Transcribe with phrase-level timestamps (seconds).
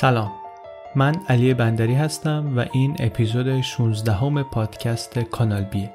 [0.00, 0.32] سلام.
[0.94, 5.90] من علی بندری هستم و این اپیزود 16 همه پادکست کانال بیه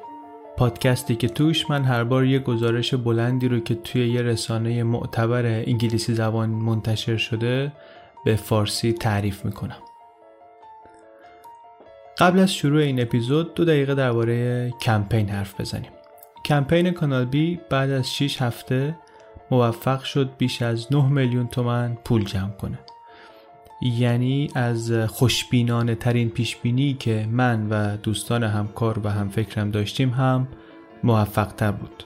[0.57, 5.45] پادکستی که توش من هر بار یه گزارش بلندی رو که توی یه رسانه معتبر
[5.45, 7.71] انگلیسی زبان منتشر شده
[8.25, 9.77] به فارسی تعریف می‌کنم.
[12.17, 15.91] قبل از شروع این اپیزود دو دقیقه درباره کمپین حرف بزنیم.
[16.45, 18.95] کمپین کانال بی بعد از 6 هفته
[19.51, 22.79] موفق شد بیش از 9 میلیون تومن پول جمع کنه.
[23.81, 30.09] یعنی از خوشبینانه ترین پیش بینی که من و دوستان همکار و هم فکرم داشتیم
[30.09, 30.47] هم
[31.03, 32.03] موفق تر بود.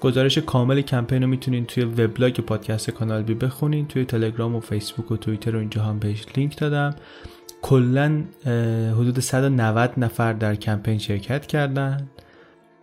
[0.00, 5.10] گزارش کامل کمپین رو می‌تونین توی وبلاگ پادکست کانال بی بخونین توی تلگرام و فیسبوک
[5.10, 6.94] و توییتر و اینجا هم بهش لینک دادم.
[7.62, 8.22] کلا
[8.92, 12.08] حدود 190 نفر در کمپین شرکت کردن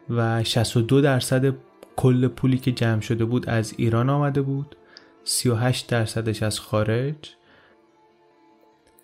[0.09, 1.53] و 62 درصد
[1.95, 4.75] کل پولی که جمع شده بود از ایران آمده بود.
[5.23, 7.15] 38 درصدش از خارج.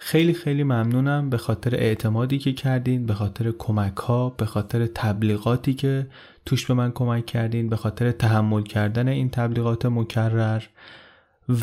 [0.06, 5.74] خیلی خیلی ممنونم به خاطر اعتمادی که کردین به خاطر کمک ها به خاطر تبلیغاتی
[5.74, 6.08] که
[6.46, 10.64] توش به من کمک کردین به خاطر تحمل کردن این تبلیغات مکرر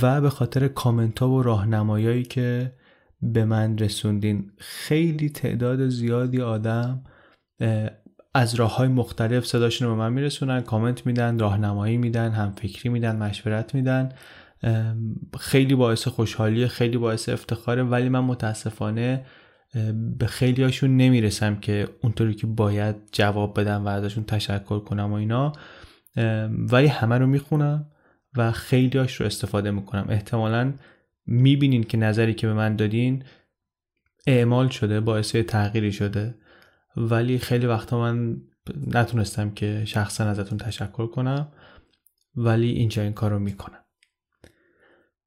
[0.03, 2.73] و به خاطر کامنت ها و راهنمایایی که
[3.23, 4.51] به من رسوندین.
[4.59, 7.05] خیلی تعداد زیادی آدم
[8.35, 12.89] از راه های مختلف صداشون رو به من میرسونن کامنت میدن راهنمایی میدن هم فکری
[12.89, 14.13] میدن مشورت میدن.
[15.41, 19.27] خیلی باعث خوشحالی خیلی باعث افتخاره ولی من متاسفانه
[20.19, 25.15] به خیلی هاشون نمی‌رسم که اونطوری که باید جواب بدم و ازشون تشکر کنم و
[25.15, 25.53] اینا.
[26.51, 27.91] ولی همه رو می‌خونم
[28.37, 30.07] و خیلی هاش رو استفاده می‌کنم.
[30.09, 30.75] احتمالا
[31.27, 33.25] می‌بینین که نظری که به من دادین
[34.27, 36.35] اعمال شده باعث تغییری شده.
[36.97, 38.37] ولی خیلی وقتا من
[38.87, 41.53] نتونستم که شخصا ازتون تشکر کنم
[42.37, 43.80] ولی اینجا این کار رو می‌کنم.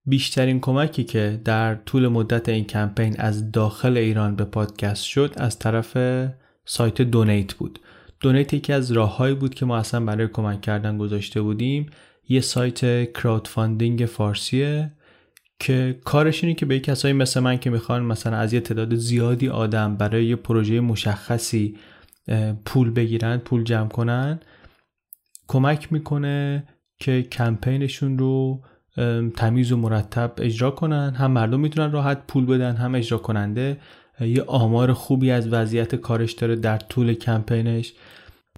[0.05, 5.59] بیشترین کمکی که در طول مدت این کمپین از داخل ایران به پادکست شد از
[5.59, 5.97] طرف
[6.65, 7.79] سایت Donate بود.
[8.19, 11.85] Donate یکی از راههایی بود که ما اصلا برای کمک کردن گذاشته بودیم.
[12.29, 14.91] یه سایت crowdfunding فارسیه
[15.59, 19.49] که کارش اینه که به کسایی مثل من که می‌خوان مثلا از یه تعداد زیادی
[19.49, 21.77] آدم برای یه پروژه مشخصی
[22.65, 24.39] پول بگیرن پول جمع کنن
[25.47, 26.63] کمک می‌کنه
[26.99, 28.63] که کمپینشون رو
[29.35, 31.13] تمیز و مرتب اجرا کنن.
[31.13, 33.77] هم مردم می‌تونن راحت پول بدن هم اجرا کننده.
[34.21, 37.93] یه آمار خوبی از وضعیت کارش داره در طول کمپینش.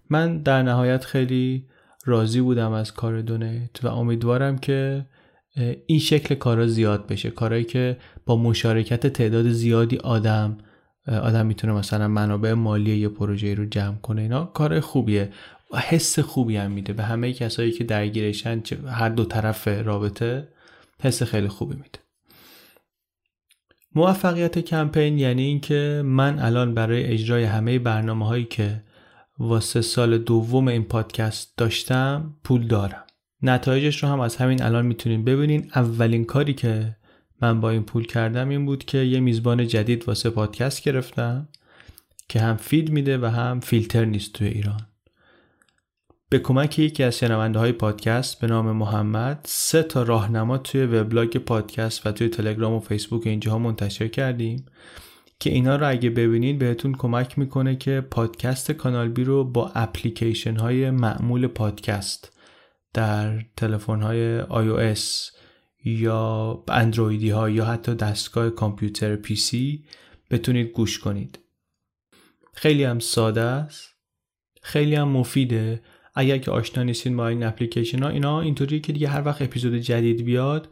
[0.09, 1.65] من در نهایت خیلی
[2.05, 5.05] راضی بودم از کار دونیت و امیدوارم که
[5.85, 7.29] این شکل کارا زیاد بشه.
[7.29, 10.57] کارهایی که با مشارکت تعداد زیادی آدم
[11.07, 15.29] آدم می‌تونه مثلا منابع مالی یه پروژه رو جمع کنه اینا کار خوبیه.
[15.73, 16.93] حس خوبی هم میده.
[16.93, 20.47] به همه کسایی که درگیرشن هر دو طرف رابطه
[21.01, 21.99] حس خیلی خوبی میده.
[23.95, 28.83] موفقیت کمپین یعنی اینکه من الان برای اجرای همه برنامه هایی که
[29.39, 33.03] واسه سال دوم این پادکست داشتم پول دارم.
[33.41, 35.71] نتایجش رو هم از همین الان می‌تونین ببینین.
[35.75, 36.95] اولین کاری که
[37.41, 41.49] من با این پول کردم این بود که یه میزبان جدید واسه پادکست گرفتم
[42.29, 44.81] که هم feed میده و هم فیلتر نیست توی ایران.
[46.29, 51.37] به کمک یکی از شنونده های پادکست به نام محمد سه تا راهنما توی وبلاگ
[51.37, 54.65] پادکست و توی تلگرام و فیسبوک اینجاها منتشر کردیم
[55.39, 60.55] که اینا رو اگه ببینید بهتون کمک می‌کنه که پادکست کانال بی رو با اپلیکیشن
[60.55, 62.31] های معمول پادکست
[62.93, 65.35] در تلفن های iOS
[65.85, 69.85] یا اندرویدی ها یا حتی دستگاه کامپیوتر پی سی
[70.31, 71.39] بتونید گوش کنید.
[72.53, 73.89] خیلی هم ساده است.
[74.61, 75.81] خیلی هم مفیده.
[76.15, 79.75] اگر که آشنا نیستین با این اپلیکیشن ها اینا اینطوری که دیگه هر وقت اپیزود
[79.75, 80.69] جدید بیاد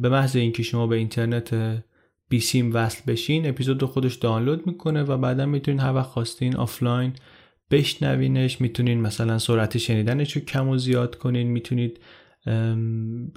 [0.00, 1.54] به محض اینکه شما به اینترنت
[2.28, 7.12] بیسیم وصل بشین اپیزود خودش دانلود می‌کنه و بعدا می‌تونین هر وقت خواستین آفلاین
[7.70, 8.60] بشنوینش.
[8.60, 11.46] می‌تونین مثلا سرعت شنیدنش رو کم و زیاد کنین.
[11.46, 12.00] می‌تونید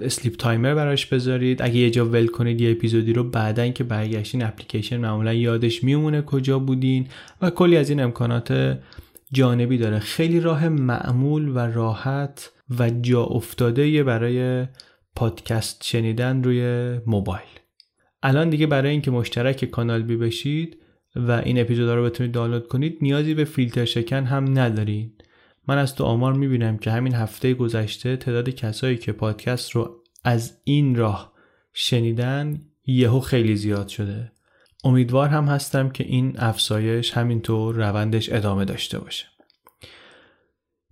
[0.00, 1.62] sleep timer براش بذارید.
[1.62, 6.22] اگه یه جا ول کنید یه اپیزودی رو بعدا که برگشتین اپلیکیشن معمولا یادش میمونه
[6.22, 7.06] کجا بودین
[7.42, 8.78] و کلی از این امکانات
[9.32, 9.98] جانبی داره.
[9.98, 14.66] خیلی راه معمول و راحت و جا افتاده برای
[15.16, 17.42] پادکست شنیدن روی موبایل.
[18.22, 20.76] الان دیگه برای اینکه مشترک کانال بی بشید
[21.16, 25.12] و این اپیزودا رو بتونید دانلود کنید نیازی به فیلتر شکن هم ندارین.
[25.68, 30.60] من از تو آمار می‌بینم که همین هفته گذشته تعداد کسایی که پادکست رو از
[30.64, 31.32] این راه
[31.72, 34.31] شنیدن یهو خیلی زیاد شده.
[34.84, 39.26] امیدوار هم هستم که این افزایش همینطور روندش ادامه داشته باشه.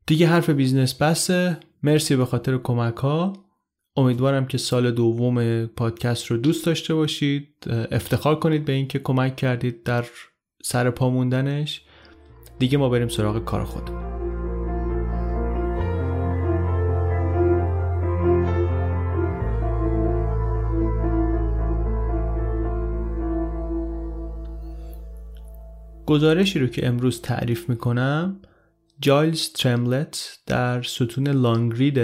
[0.07, 1.61] دیگه حرف business بسه.
[1.83, 3.33] مرسی به خاطر کمک ها
[3.97, 7.55] امیدوارم که سال دوم پادکست رو دوست داشته باشید.
[7.91, 10.05] افتخار کنید به اینکه کمک کردید در
[10.63, 11.83] سر پا موندنش.
[12.59, 14.10] دیگه ما بریم سراغ کار خودمون.
[26.11, 28.43] گزارشی رو که امروز تعریف می‌کنم
[29.01, 31.99] جایلز ترملت در ستون لانگرید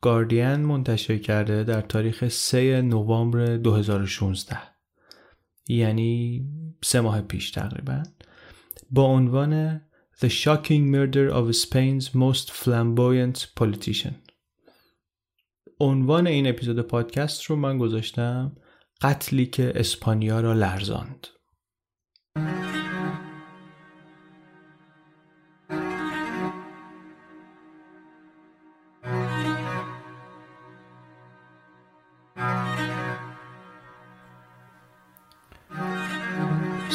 [0.00, 4.58] گاردین منتشر کرده در تاریخ 3 نوامبر 2016
[5.68, 6.44] یعنی
[6.84, 8.02] سه ماه پیش تقریبا.
[8.90, 9.80] با عنوان
[10.20, 14.14] The Shocking Murder of Spain's Most Flamboyant Politician.
[15.80, 18.56] عنوان این اپیزود پادکست رو من گذاشتم
[19.00, 21.26] قتلی که اسپانیا را لرزاند.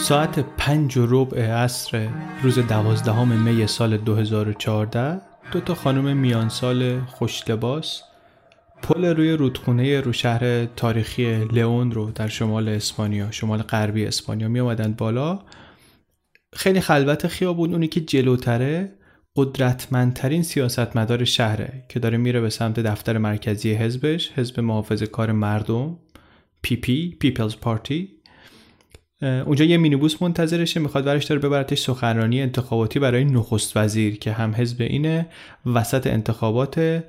[0.07, 2.09] ساعت پنج و ربع عصر
[2.43, 5.21] روز دوازدهم می سال 2014
[5.51, 8.01] دو تا خانم میان سال خوش لباس
[8.81, 14.59] پل روی رودخونه رو شهر تاریخی لئون رو در شمال اسپانیا شمال غربی اسپانیا می
[14.59, 15.39] آمدن بالا.
[16.53, 18.93] خیلی خلوت خیابون اونی که جلوتره
[19.35, 25.99] قدرتمندترین سیاستمدار شهره که داره میره به سمت دفتر مرکزی حزبش حزب محافظ کار مردم
[26.61, 28.16] PP People's Party.
[29.21, 34.55] اونجا یه مینیبوس منتظرشه می‌خواد برش داره ببرتش سخنرانی انتخاباتی برای نخست وزیر که هم
[34.55, 35.27] حزبی اینه
[35.65, 37.03] وسط انتخابات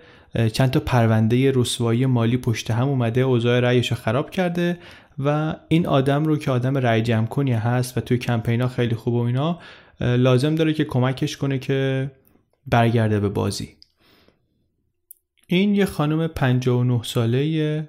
[0.52, 4.78] چند تا پرونده رسوایی مالی پشت هم اومده اوضاع رأیش خراب کرده
[5.18, 9.14] و این آدم رو که آدم رأی جمع کنی هست و توی کمپینا خیلی خوب
[9.14, 9.58] و اینا
[10.00, 12.10] لازم داره که کمکش کنه که
[12.66, 13.76] برگرده به بازی.
[15.46, 17.88] این یه خانم 59 ساله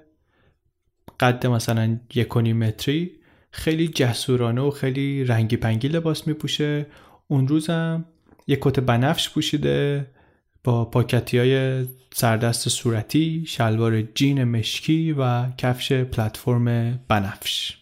[1.20, 3.19] قد مثلا یک متری
[3.50, 6.86] خیلی جسورانه و خیلی رنگی پنگی لباس میپوشه.
[7.28, 8.04] اون روزم
[8.46, 10.06] یه کت بنفش پوشیده
[10.64, 17.76] با پاکتی های سردست صورتی شلوار جین مشکی و کفش پلتفرم بنفش.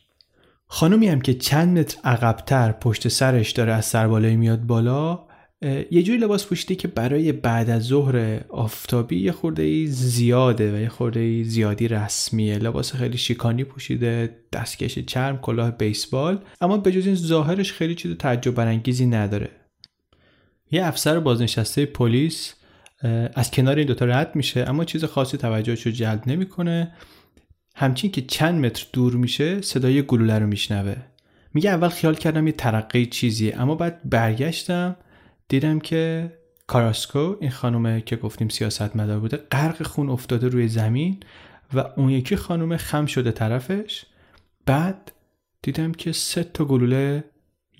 [0.67, 5.28] خانومی هم که چند متر عقبتر پشت سرش داره از سربالایی میاد بالا
[5.63, 10.89] یه جوری لباس پوشیده که برای بعد از ظهر آفتابی یه خورده زیاده و یه
[10.89, 12.59] خورده زیادی رسمیه.
[12.59, 16.45] لباس خیلی شیکانی پوشیده دستکش چرم کلاه بیسبال.
[16.61, 19.51] اما به جز این ظاهرش خیلی چیز تعجب برانگیزی نداره.
[20.71, 22.55] یه افسر بازنشسته پلیس
[23.35, 26.93] از کنار این دوتا رد میشه اما چیز خاصی توجهش رو جلب نمی‌کنه.
[27.75, 30.97] همچین که چند متر دور میشه صدای گلوله رو میشنوه.
[31.55, 34.97] میگه اول خیال کردم یه ترقه چیزیه اما بعد برگشتم
[35.49, 36.33] دیدم که
[36.67, 41.21] کاراسکو این خانومه که گفتیم سیاست مدار بوده غرق خون افتاده روی زمین
[41.75, 44.05] و اون یکی خانومه خم شده طرفش.
[44.67, 45.13] بعد
[45.63, 47.25] دیدم که سه تا گلوله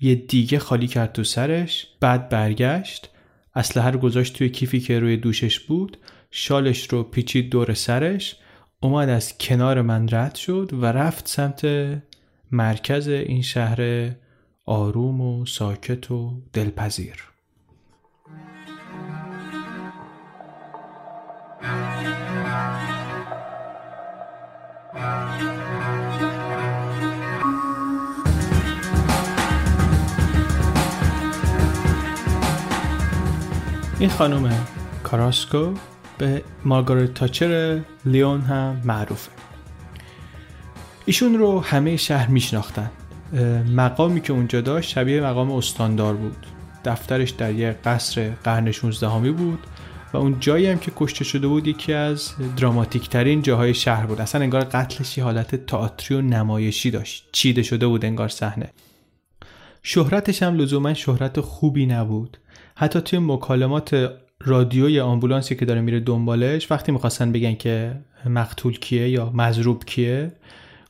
[0.01, 3.09] یه دیگه خالی کرد تو سرش بعد برگشت.
[3.55, 5.97] اسلحه رو گذاشت توی کیفی که روی دوشش بود
[6.31, 8.35] شالش رو پیچید دور سرش
[8.79, 11.67] اومد از کنار من رد شد و رفت سمت
[12.51, 14.11] مرکز این شهر
[14.65, 17.28] آروم و ساکت و دلپذیر.
[21.61, 21.69] این
[34.09, 34.65] خانم
[35.03, 35.73] کاراسکو
[36.17, 39.31] به مارگارت تاچر لیون هم معروفه.
[41.05, 42.91] ایشون رو همه شهر میشناختن.
[43.75, 46.45] مقامی که اونجا داشت شبیه مقام استاندار بود.
[46.85, 49.59] دفترش در یه قصر قرن 16 همی بود.
[50.13, 54.21] و اون جایی هم که کشته شده بود یکی از دراماتیک ترین جاهای شهر بود.
[54.21, 57.29] اصلا انگار قتلش یه حالت تئاتری و نمایشی داشت.
[57.31, 58.69] چیده شده بود انگار صحنه.
[59.83, 62.37] شهرتش هم لزوما شهرت خوبی نبود.
[62.75, 64.11] حتی توی مکالمات
[64.41, 70.31] رادیوی آمبولانسی که داره میره دنبالش وقتی می‌خواستن بگن که مقتول کیه یا مضروب کیه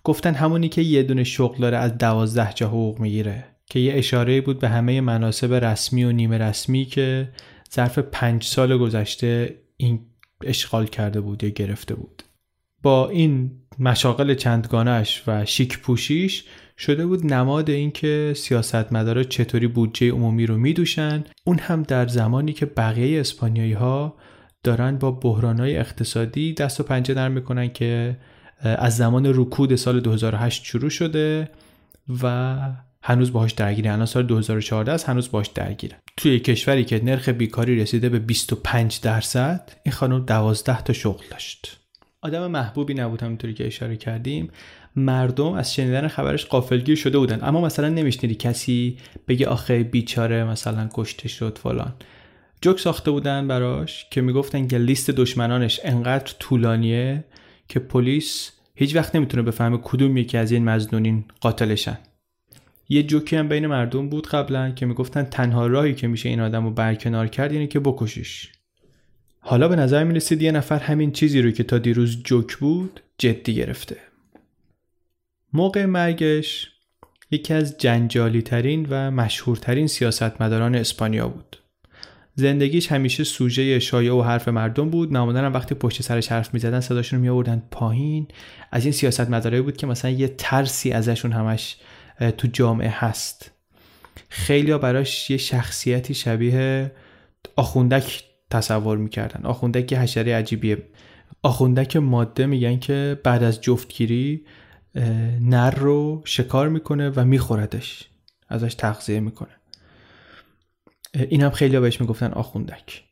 [0.04, 4.42] گفتن همونی که یه دونه شغل داره از دوازده جا حقوق می‌گیره که یه اشاره
[4.42, 7.30] بود به همه مناسب رسمی و نیمه رسمی که
[7.74, 10.00] ظرف پنج سال گذشته این
[10.44, 12.24] اشغال کرده بود یا گرفته بود.
[12.84, 16.44] با این مشاغل چندگانش و شیک پوشیش
[16.78, 21.24] شده بود نماد اینکه سیاستمدارا چطوری بودجه عمومی رو میدوشن.
[21.44, 24.16] اون هم در زمانی که بقیه اسپانیایی ها
[24.64, 28.18] دارن با بحرانهای اقتصادی دست و پنجه نرم می‌کنن که
[28.62, 31.50] از زمان رکود سال 2008 شروع شده
[32.24, 32.58] و
[33.04, 33.92] هنوز باهاش درگیره.
[33.92, 35.98] الان سال 2014 است هنوز باهاش درگیره.
[36.18, 41.80] توی کشوری که نرخ بیکاری رسیده به 25 درصد این خانم 12 تا شغل داشت.
[42.22, 44.50] آدم محبوبی نبود همونطوری که اشاره کردیم.
[44.96, 47.40] مردم از شنیدن خبرش قافلگیر شده بودن.
[47.44, 51.94] اما مثلا نمیشنیدی کسی بگه آخه بیچاره مثلا کشته شد فلان.
[52.62, 57.24] جوک ساخته بودن براش که می‌گفتن که لیست دشمنانش انقدر طولانیه
[57.68, 61.98] که پلیس هیچ وقت نمی‌تونه بفهمه کدوم یکی از این مزنونین قاتلشن.
[62.90, 66.64] یه جوکی هم بین مردم بود قبلا که می‌گفتن تنها راهی که میشه این آدم
[66.64, 68.52] رو برکنار کرد اینه که بکشیش.
[69.40, 73.56] حالا به نظر می‌رسید یه نفر همین چیزی رو که تا دیروز جوک بود جدی
[73.56, 73.98] گرفته.
[75.54, 76.72] موقع مرگش
[77.32, 81.56] یکی از جنجالی ترین و مشهورترین سیاستمداران اسپانیا بود.
[82.36, 85.16] زندگیش همیشه سوژه شایع و حرف مردم بود.
[85.16, 88.28] هم وقتی پشت سرش حرف می‌زدن صداشون رو میآوردن پایین.
[88.72, 89.30] از این سیاست
[89.62, 91.78] بود که مثلا یه ترسی ازشون همش
[92.38, 93.52] تو جامعه هست.
[94.30, 96.92] خیلی براش یه شخصیتی شبیه
[97.56, 99.46] آخوندک تصور می‌کردن.
[99.46, 100.84] آخوندک یه حشره عجیبیه.
[101.44, 104.46] آخوندک ماده میگن که بعد از جفتگیری
[105.42, 108.10] نر رو شکار می‌کنه و میخوردش.
[108.50, 109.50] ازش تغذیه می‌کنه.
[111.14, 113.04] این هم خیلی بهش می‌گفتن آخوندک.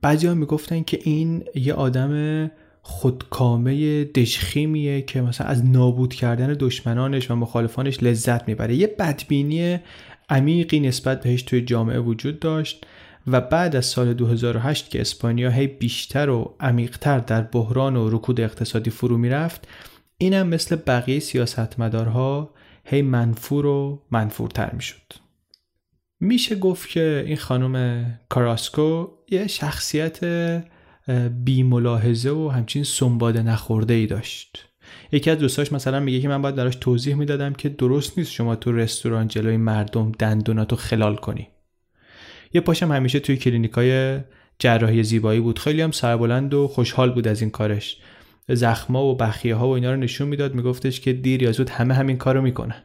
[0.00, 2.50] بعضی ها می‌گفتن که این یه آدم
[2.82, 8.74] خودکامه دشخیمیه که مثلا از نابود کردن دشمنانش و مخالفانش لذت می‌بره.
[8.74, 9.78] یه بدبینی
[10.28, 12.86] عمیقی نسبت بهش توی جامعه وجود داشت
[13.26, 18.40] و بعد از سال 2008 که اسپانیا هی بیشتر و عمیقتر در بحران و رکود
[18.40, 19.68] اقتصادی فرو می‌رفت
[20.18, 22.50] اینم مثل بقیه سیاستمدارها
[22.84, 25.12] هی منفور و منفورتر می‌شد.
[26.20, 30.20] میشه گفت که این خانم کاراسکو یه شخصیت
[31.44, 34.68] بی ملاحظه و همچین سنباد نخورده ای داشت.
[35.12, 38.56] یکی از دوستاش مثلا میگه که من باید دراش توضیح می‌دادم که درست نیست شما
[38.56, 41.48] تو رستوران جلوی مردم دندوناتو خلال کنی.
[42.52, 44.20] یه پاشم همیشه توی کلینیکای
[44.58, 45.58] جراحی زیبایی بود.
[45.58, 47.96] خیلی هم سربلند و خوشحال بود از این کارش.
[48.48, 50.54] زخما و بخیه ها و اینا رو نشون می‌داد.
[50.54, 52.82] میگفتش که دیر یا زود همه همین کارو می‌کنن.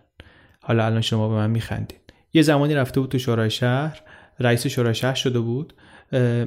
[0.61, 2.13] حالا الان شما به من میخندید.
[2.33, 4.01] یه زمانی رفته بود تو شورای شهر.
[4.39, 5.73] رئیس شورای شهر شده بود.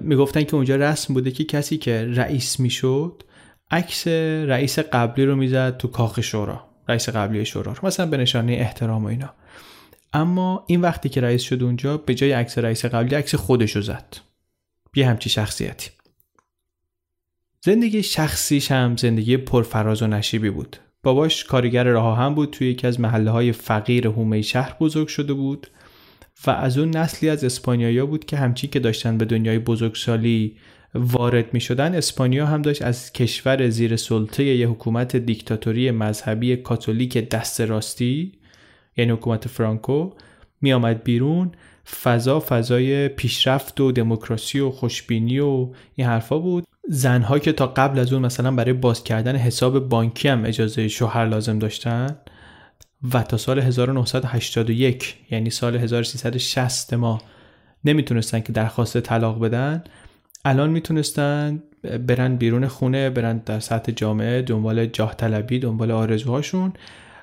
[0.00, 3.22] می‌گفتن که اونجا رسم بوده که کسی که رئیس می‌شد
[3.70, 4.06] عکس
[4.46, 9.04] رئیس قبلی رو می‌زد تو کاخ شورا رئیس قبلی شورا رو مثلا به نشانه احترام
[9.04, 9.34] و اینا.
[10.12, 13.82] اما این وقتی که رئیس شد اونجا به جای عکس رئیس قبلی عکس خودش رو
[13.82, 14.16] زد.
[14.94, 15.90] یه همچی شخصیتی.
[17.60, 20.76] زندگی شخصیش هم زندگی پرفراز و نشیبی بود.
[21.02, 25.32] باباش کارگر راه هم بود توی یکی از محله های فقیر هومه شهر بزرگ شده
[25.32, 25.66] بود.
[26.46, 30.56] و از اون نسلی از اسپانیایی بود که همچی که داشتن به دنیای بزرگسالی
[30.94, 37.28] وارد می شدن اسپانیا هم داشت از کشور زیر سلطه یه حکومت دیکتاتوری مذهبی کاتولیک
[37.28, 38.32] دست راستی
[38.96, 40.10] یعنی حکومت فرانکو
[40.60, 41.52] می آمد بیرون.
[42.02, 46.64] فضا فضای پیشرفت و دموکراسی و خوشبینی و این حرفا بود.
[46.88, 51.26] زنها که تا قبل از اون مثلا برای باز کردن حساب بانکی هم اجازه شوهر
[51.26, 52.16] لازم داشتن.
[53.14, 57.22] و تا سال 1981 یعنی سال 1360 ما
[57.84, 59.84] نمی‌تونستن که درخواست طلاق بدن
[60.44, 66.72] الان می‌تونستن برن بیرون خونه برن در سطح جامعه دنبال جاه طلبی دنبال آرزوهاشون.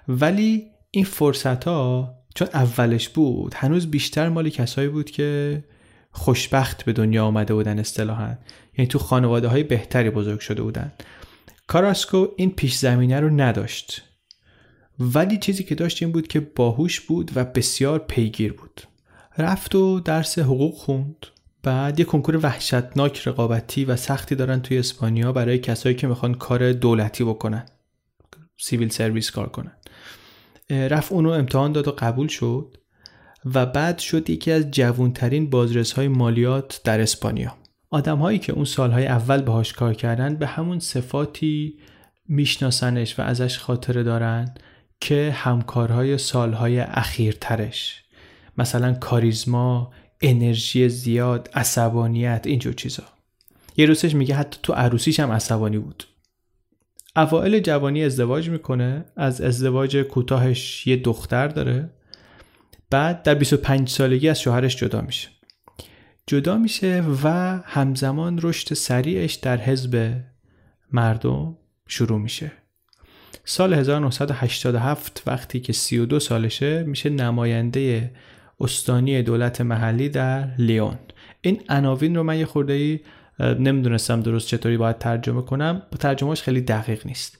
[0.07, 5.63] ولی این فرصت ها چون اولش بود هنوز بیشتر مال کسایی بود که
[6.11, 8.35] خوشبخت به دنیا آمده بودن اصطلاحا.
[8.77, 10.91] یعنی تو خانواده های بهتری بزرگ شده بودن.
[11.67, 14.03] کاراسکو این پیش زمینه رو نداشت.
[14.99, 18.81] ولی چیزی که داشت این بود که باهوش بود و بسیار پیگیر بود.
[19.37, 21.25] رفت و درس حقوق خوند.
[21.63, 26.71] بعد یه کنکور وحشتناک رقابتی و سختی دارن توی اسپانیا برای کسایی که می‌خوان کار
[26.73, 27.65] دولتی بکنن.
[28.57, 29.71] سیویل سرویس کار کنن.
[30.69, 32.77] رفت اونو امتحان داد و قبول شد
[33.45, 37.57] و بعد شد یکی از جوانترین بازرس های مالیات در اسپانیا.
[37.89, 41.79] آدم هایی که اون سالهای اول باهاش کار کردن به همون صفاتی
[42.27, 44.53] میشناسنش و ازش خاطره دارن.
[44.99, 48.03] که همکارهای سالهای اخیرترش
[48.57, 53.03] مثلا کاریزما انرژی زیاد عصبانیت اینجور چیزا.
[53.77, 56.03] یه روزش میگه حتی تو عروسیش هم عصبانی بود.
[57.15, 61.89] اوائل جوانی ازدواج می‌کنه از ازدواج کوتاهش یه دختر داره.
[62.89, 65.29] بعد در 25 سالگی از شوهرش جدا میشه.
[66.27, 67.27] جدا میشه و
[67.65, 70.21] همزمان رشد سریعش در حزب
[70.91, 72.51] مردم شروع میشه.
[73.49, 78.11] سال 1987 وقتی که 32 سالشه میشه نماینده
[78.59, 80.97] استانی دولت محلی در لیون.
[81.41, 82.99] این عناوین رو من یه خورده ای
[83.39, 85.81] نمی‌دونستم درست چطوری باید ترجمه کنم.
[85.99, 87.37] ترجمهش خیلی دقیق نیست.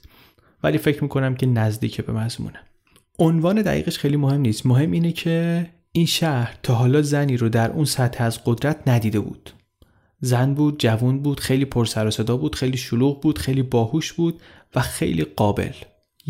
[0.62, 2.60] ولی فکر می‌کنم که نزدیک به مضمونه.
[3.18, 4.66] عنوان دقیقش خیلی مهم نیست.
[4.66, 9.20] مهم اینه که این شهر تا حالا زنی رو در اون سطح از قدرت ندیده
[9.20, 9.50] بود.
[10.20, 14.40] زن بود جوون بود خیلی پرسر و صدا بود خیلی شلوغ بود خیلی باهوش بود
[14.74, 15.72] و خیلی قابل.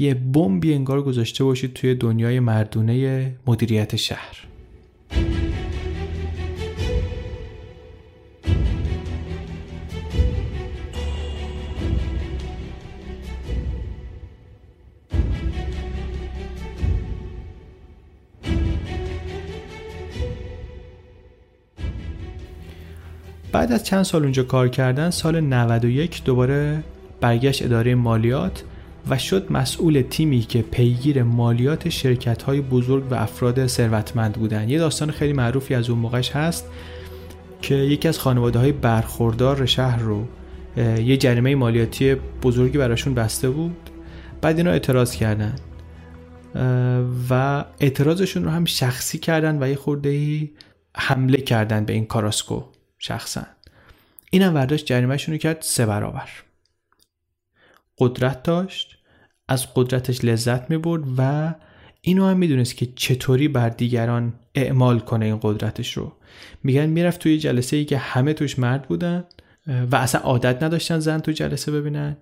[0.01, 4.45] یه بمبی انگار گذاشته باشید توی دنیای مردونه مدیریت شهر.
[23.53, 26.85] بعد از چند سال اونجا کار کردن سال 91 دوباره
[27.21, 28.65] برگشت اداره مالیات
[29.11, 34.79] و شد مسئول تیمی که پیگیر مالیات شرکت های بزرگ و افراد ثروتمند بودن یه
[34.79, 36.67] داستان خیلی معروفی از اون موقعش هست
[37.63, 40.25] که یکی از خانواده های برخوردار شهر رو
[40.77, 43.91] یه جریمه مالیاتی بزرگی براشون بسته بود.
[44.41, 45.57] بعد اینا اعتراض کردن.
[47.31, 50.43] و اعتراضشون رو هم شخصی کردن و یه خورده
[50.97, 52.63] حمله کردن به این کاراسکو
[52.99, 53.47] شخصا.
[54.31, 56.29] اینم برداشت جریمهشون رو کرد سه برابر.
[57.99, 58.98] قدرت داشت.
[59.49, 61.55] از قدرتش لذت می برد و
[62.01, 66.13] اینو هم می‌دونست که چطوری بر دیگران اعمال کنه این قدرتش رو.
[66.65, 69.25] میگن می‌رفت توی جلسه ای که همه توش مرد بودن
[69.91, 72.17] و اصلا عادت نداشتن زن تو جلسه ببینن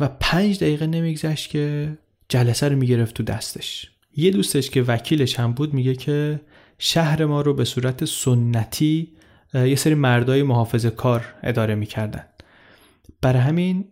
[0.00, 1.92] و پنج دقیقه نمیگذشت که
[2.28, 3.90] جلسه رو می‌گرفت تو دستش.
[4.16, 6.40] یه دوستش که وکیلش هم بود میگه که
[6.78, 9.08] شهر ما رو به صورت سنتی
[9.54, 12.24] یه سری مردای محافظ کار اداره می‌کردن.
[13.20, 13.84] برای همین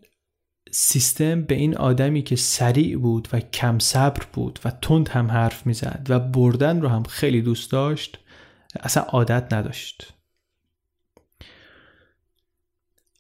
[0.70, 5.66] سیستم به این آدمی که سریع بود و کم صبر بود و تند هم حرف
[5.66, 8.18] می‌زد و بردن رو هم خیلی دوست داشت
[8.80, 10.14] اصلا عادت نداشت.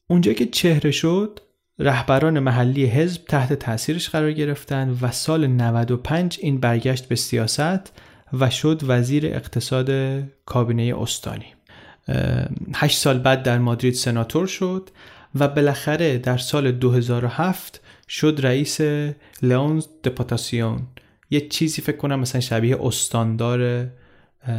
[0.06, 1.40] اونجا که چهره شد
[1.78, 7.92] رهبران محلی حزب تحت تاثیرش قرار گرفتن و سال 95 این برگشت به سیاست
[8.32, 9.90] و شد وزیر اقتصاد
[10.46, 11.54] کابینه استانی.
[12.74, 14.90] هشت سال بعد در مادرید سناتور شد.
[15.34, 18.80] و بالاخره در سال 2007 شد رئیس
[19.42, 20.82] لئونز دپوتاسیون
[21.30, 23.86] یه چیزی فکر کنم مثلا شبیه استاندار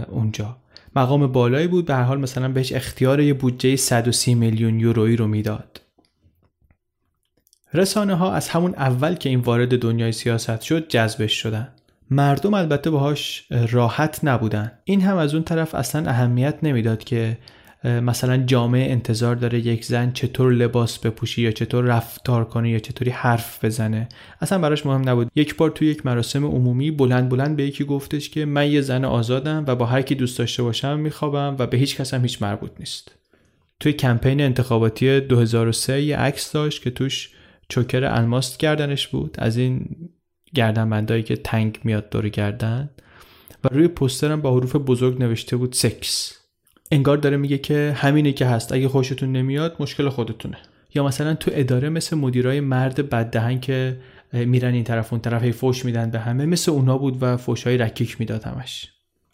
[0.08, 0.58] اونجا.
[0.96, 5.28] مقام بالایی بود به هر حال مثلا بهش اختیار یه بودجه 130 میلیون یورویی رو
[5.28, 5.82] می‌داد.
[7.74, 11.68] رسانه ها از همون اول که این وارد دنیای سیاست شد جذبش شدن.
[12.10, 14.72] مردم البته باهاش راحت نبودن.
[14.84, 17.38] این هم از اون طرف اصلا اهمیت نمی‌داد که
[17.84, 23.12] مثلا جامعه انتظار داره یک زن چطور لباس بپوشی یا چطور رفتار کنه یا چطوری
[23.12, 24.10] حرف بزنه.
[24.42, 25.32] اصلا براش مهم نبود.
[25.36, 29.06] یک بار توی یک مراسم عمومی بلند بلند به یکی گفتش که من یه زن
[29.06, 32.42] آزادم و با هر کی دوست داشته باشم میخوابم و به هیچ کس هم هیچ
[32.42, 33.16] مربوط نیست.
[33.80, 37.30] توی کمپین انتخاباتی 2003 یه عکس داشت که توش
[37.70, 39.36] چوکر الماس گردنش بود.
[39.40, 39.86] از این
[40.54, 42.90] گردنبندایی که تنگ میاد دور گردن.
[43.64, 46.39] و روی پوسترم با حروف بزرگ نوشته بود سکس.
[46.92, 48.74] انگار داره میگه که همینه که هست.
[48.74, 50.58] اگه خوشتون نمیاد مشکل خودتونه.
[50.96, 54.00] یا مثلا تو اداره مثل مدیرای مرد بددهن که
[54.34, 57.78] میرن این طرف اون طرف هی فوش میدن به همه مثل اونا بود و فوشای
[57.78, 58.92] رکیک می‌داد همش.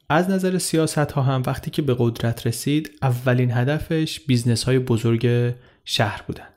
[0.09, 5.53] از نظر سیاست ها هم وقتی که به قدرت رسید اولین هدفش business های بزرگ
[5.85, 6.47] شهر بودن.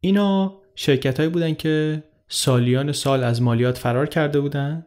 [0.00, 4.86] اینا شرکت هایی بودن که سالیان سال از مالیات فرار کرده بودن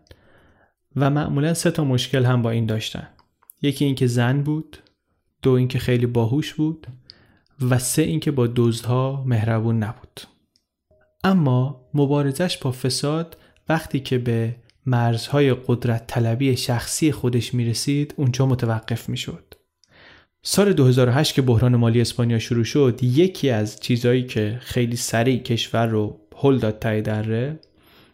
[0.95, 3.07] و معمولا سه تا مشکل هم با این داشتن.
[3.61, 4.77] یکی اینکه زن بود.
[5.41, 6.87] دو اینکه خیلی باهوش بود
[7.69, 10.21] و سه اینکه با دزدها مهربون نبود
[11.23, 13.37] اما مبارزش با فساد
[13.69, 19.53] وقتی که به مرزهای قدرت طلبی شخصی خودش می رسید اونجا متوقف می شد.
[20.43, 25.85] سال 2008 که بحران مالی اسپانیا شروع شد یکی از چیزهایی که خیلی سریع کشور
[25.85, 27.59] رو هل داد تای دره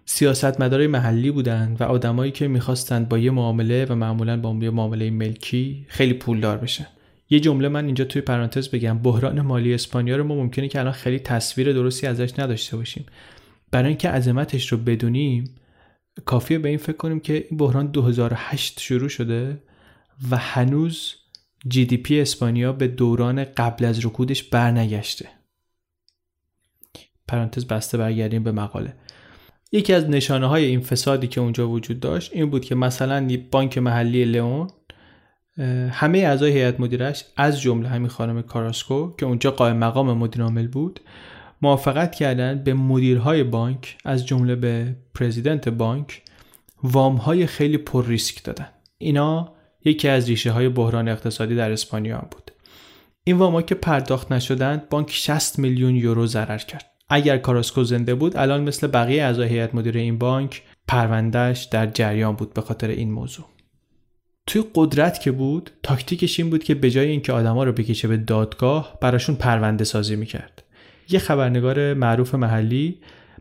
[0.06, 5.10] سیاستمدارای محلی بودن و آدمایی که می‌خواستند با یه معامله و معمولا با یه معامله
[5.10, 6.88] ملکی خیلی پولدار بشن
[7.34, 9.00] یه جمله من اینجا توی پرانتز بگم.
[9.00, 13.06] بحران مالی اسپانیا رو ما ممکنه که الان خیلی تصویر درستی ازش نداشته باشیم.
[13.72, 15.56] برای اینکه عظمتش رو بدونیم
[16.26, 19.64] کافیه به این فکر کنیم که این بحران 2008 شروع شده
[20.32, 21.16] و هنوز
[21.68, 25.30] جی دی پی اسپانیا به دوران قبل از رکودش برنگشته.
[27.28, 28.94] پرانتز بسته برگردیم به مقاله.
[29.72, 33.78] یکی از نشانه های این فسادی که اونجا وجود داشت این بود که مثلا بانک
[33.78, 34.68] محلی لئون
[35.92, 40.68] همه اعضای هیئت مدیرش از جمله همین خانم کاراسکو که اونجا قائم مقام مدیر عامل
[40.68, 41.00] بود
[41.62, 46.22] موافقت کردند به مدیرهای بانک از جمله به پرزیدنت بانک
[46.84, 48.68] وام های خیلی پر ریسک دادن.
[48.98, 49.54] اینا
[49.86, 52.52] یکی از ریشه های بحران اقتصادی در اسپانیا بود.
[53.24, 56.86] این وام که پرداخت نشدند بانک 60 میلیون یورو ضرر کرد.
[57.10, 62.36] اگر کاراسکو زنده بود الان مثل بقیه اعضای هیئت مدیره این بانک پروندهش در جریان
[62.36, 63.46] بود به خاطر این موضوع.
[64.48, 68.18] توی قدرت که بود تاکتیکش این بود که به جای اینکه آدما رو بکشه به
[68.18, 70.64] دادگاه براشون پرونده سازی می‌کرد.
[71.10, 72.98] یه خبرنگار معروف محلی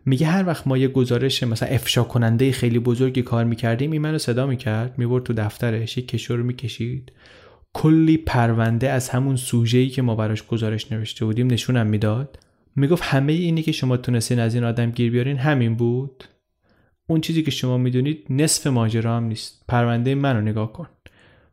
[0.06, 4.18] میگه هر وقت ما یه گزارش مثلا افشا کننده خیلی بزرگی کار می‌کردیم این منو
[4.18, 7.12] صدا می‌کرد می‌برد تو دفترش یک کشور رو می‌کشید.
[7.72, 12.38] کلی پرونده از همون سوژه‌ای که ما براش گزارش نوشته بودیم نشونم می‌داد.
[12.76, 16.24] می‌گفت همه اینی که شما تونستین از این آدم گیر بیارین همین بود.
[17.06, 19.64] اون چیزی که شما می‌دونید نصف ماجرا هم نیست.
[19.68, 20.88] پرونده منو نگاه کن.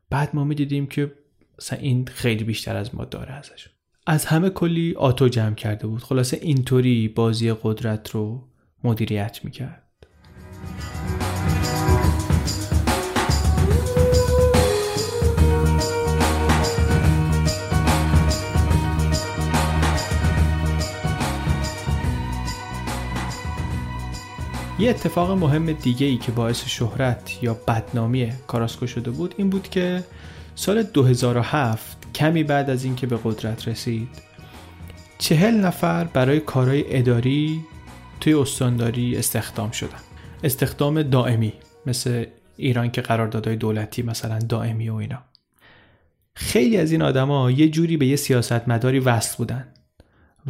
[0.10, 1.12] بعد ما می‌دیدیم که
[1.58, 3.70] مثلا این خیلی بیشتر از ما داره ازش.
[4.08, 6.04] از همه کلی آتو جمع کرده بود.
[6.04, 8.48] خلاصه اینطوری بازی قدرت رو
[8.84, 9.84] مدیریت می‌کرد.
[24.80, 29.70] یه اتفاق مهم دیگه ای که باعث شهرت یا بدنامی کاراسکو شده بود این بود
[29.70, 30.04] که
[30.56, 34.10] سال 2007 کمی بعد از اینکه به قدرت رسید
[35.18, 37.66] چهل نفر برای کارهای اداری
[38.20, 40.00] توی استانداری استخدام شدن.
[40.44, 41.54] استخدام دائمی
[41.86, 42.26] مثل
[42.58, 45.22] ایران که قراردادهای دولتی مثلا دائمی و اینا.
[46.34, 49.68] خیلی از این آدما یه جوری به یه سیاستمداری وصل بودن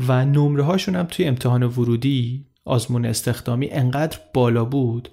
[0.08, 5.10] و نمره هاشون هم توی امتحان ورودی آزمون استخدامی انقدر بالا بود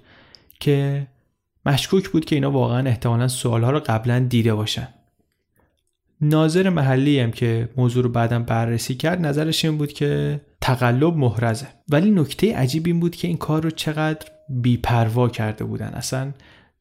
[0.59, 1.07] که
[1.65, 4.87] مشکوک بود که اینا واقعا احتمالا سوالها رو قبلا دیده باشن.
[6.21, 11.67] ناظر محلی هم که موضوع رو بعدم بررسی کرد نظرش این بود که تقلب محرزه.
[11.89, 15.87] ولی نکته عجیب این بود که این کار رو چقدر بیپروا کرده بودن.
[15.87, 16.31] اصلا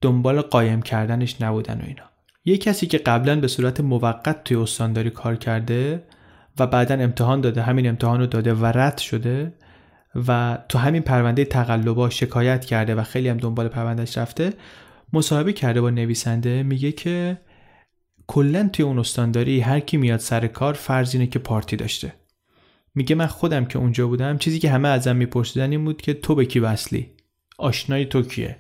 [0.01, 2.03] دنبال قایم کردنش نبودن و اینا.
[2.45, 6.03] یه کسی که قبلا به صورت موقت توی استانداری کار کرده
[6.59, 9.53] و بعدا امتحان داده همین امتحان رو داده و رد شده
[10.29, 14.53] و تو همین پرونده تقلبا شکایت کرده و خیلی هم دنبال پروندهش رفته
[15.13, 17.39] مصاحبه کرده با نویسنده میگه که
[18.27, 22.13] کلا توی اون استانداری هر کی میاد سر کار فرض اینه که پارتی داشته.
[22.95, 26.35] میگه من خودم که اونجا بودم چیزی که همه ازم میپرسیدن این بود که تو
[26.35, 27.11] به کی وصلی؟
[27.59, 28.57] آشنای تو کیه؟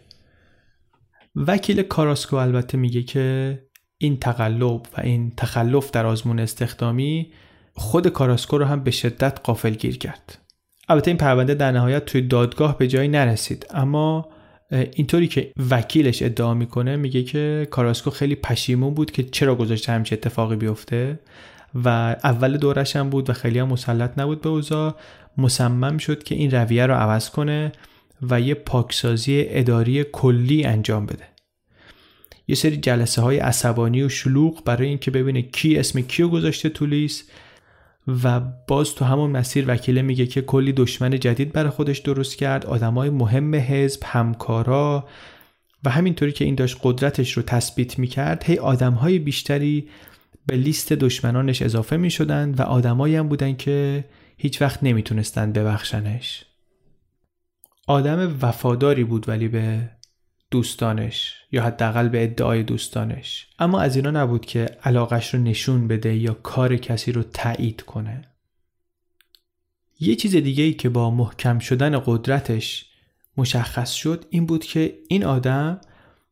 [1.36, 3.58] وکیل کاراسکو البته میگه که
[3.98, 7.32] این تقلب و این تخلف در آزمون استخدامی
[7.72, 10.45] خود کاراسکو رو هم به شدت قافل گیر کرد.
[10.88, 13.66] البته این پرونده در نهایت توی دادگاه به جایی نرسید.
[13.70, 14.28] اما
[14.70, 20.16] اینطوری که وکیلش ادعا می‌کنه میگه که کاراسکو خیلی پشیمون بود که چرا گذاشته همچه
[20.16, 21.18] اتفاقی بیفته
[21.84, 21.88] و
[22.24, 24.94] اول دورش هم بود و خیلی هم مسلط نبود به اوضاع.
[25.38, 27.72] مصمم شد که این رویه رو عوض کنه
[28.22, 31.24] و یه پاکسازی اداری کلی انجام بده.
[32.48, 36.86] یه سری جلسه های عصبانی و شلوغ برای اینکه ببینه کی اسم کیو گذاشته تو
[36.86, 37.30] لیست.
[38.24, 42.66] و باز تو همون مسیر وکیله میگه که کلی دشمن جدید برای خودش درست کرد
[42.66, 45.08] آدمای مهم حزب همکارا
[45.84, 49.88] و همینطوری که این داشت قدرتش رو تثبیت می‌کرد هی آدمهای بیشتری
[50.46, 54.04] به لیست دشمنانش اضافه می‌شدن و آدمایی هم بودن که
[54.36, 56.44] هیچ وقت نمی‌تونستن ببخشنش.
[57.86, 59.90] آدم وفاداری بود ولی به
[60.50, 63.48] دوستانش یا حداقل به ادعای دوستانش.
[63.58, 68.24] اما از اینا نبود که علاقش رو نشون بده یا کار کسی رو تایید کنه.
[70.00, 72.86] یه چیز دیگه ای که با محکم شدن قدرتش
[73.36, 75.80] مشخص شد این بود که این آدم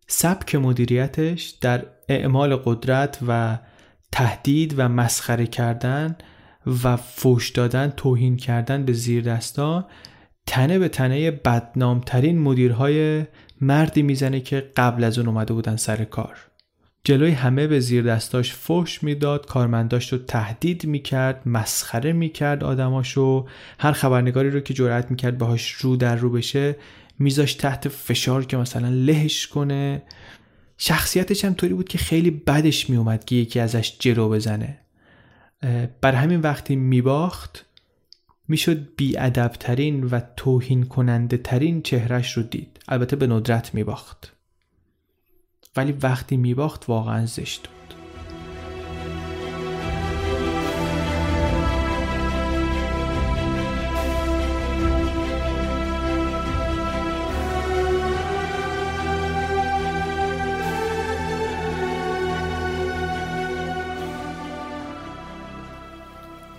[0.06, 3.58] سبک مدیریتش در اعمال قدرت و
[4.12, 6.16] تهدید و مسخره کردن
[6.84, 9.88] و فوش دادن توهین کردن به زیر دستا
[10.46, 13.24] تنه به تنه بدنامترین مدیرهای
[13.60, 16.38] مردی می‌زنه که قبل از اون اومده بودن سر کار.
[17.04, 23.46] جلوی همه به زیر دستاش فش می‌داد کارمنداش رو تهدید می‌کرد مسخره می‌کرد آدماشو.
[23.78, 26.76] هر خبرنگاری رو که جرأت می‌کرد باهاش رو در رو بشه
[27.18, 30.02] میذاش تحت فشار که مثلا لهش کنه.
[30.78, 34.78] شخصیتش هم طوری بود که خیلی بدش میومد که یکی ازش جلو بزنه.
[36.00, 37.66] بر همین وقتی میباخت
[38.48, 42.73] می‌شد بیادبترین و توهین کننده ترین چهرش رو دید.
[42.88, 44.32] البته به ندرت میباخت.
[45.76, 47.94] ولی وقتی میباخت واقعا زشت بود.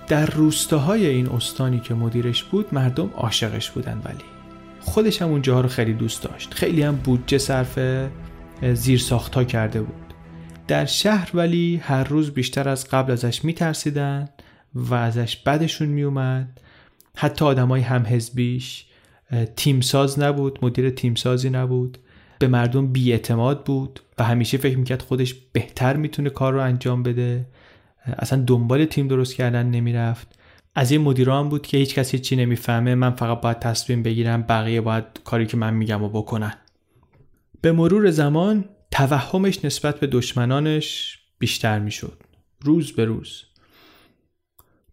[0.07, 4.34] در روستاهای این استانی که مدیرش بود مردم عاشقش بودن ولی.
[4.85, 6.53] خودش هم اونجاها رو خیلی دوست داشت.
[6.53, 7.79] خیلی هم بودجه صرف
[8.73, 10.13] زیر ساختا کرده بود.
[10.67, 14.29] در شهر ولی هر روز بیشتر از قبل ازش میترسیدن
[14.75, 16.61] و ازش بدشون میومد
[17.17, 18.85] حتی آدمای هم حزبیش
[19.55, 21.97] تیمساز نبود مدیر تیمسازی نبود.
[22.39, 27.45] به مردم بیاعتماد بود و همیشه فکر می‌کرد خودش بهتر می‌تونه کار رو انجام بده.
[28.05, 30.39] اصلا دنبال تیم درست کردن نمی‌رفت.
[30.75, 34.81] از این مدیران بود که هیچ کسی چی نمی‌فهمه من فقط باید تصمیم بگیرم بقیه
[34.81, 36.53] باید کاری که من میگم و بکنن.
[37.61, 42.23] به مرور زمان توهمش نسبت به دشمنانش بیشتر می‌شد.
[42.61, 43.43] روز به روز.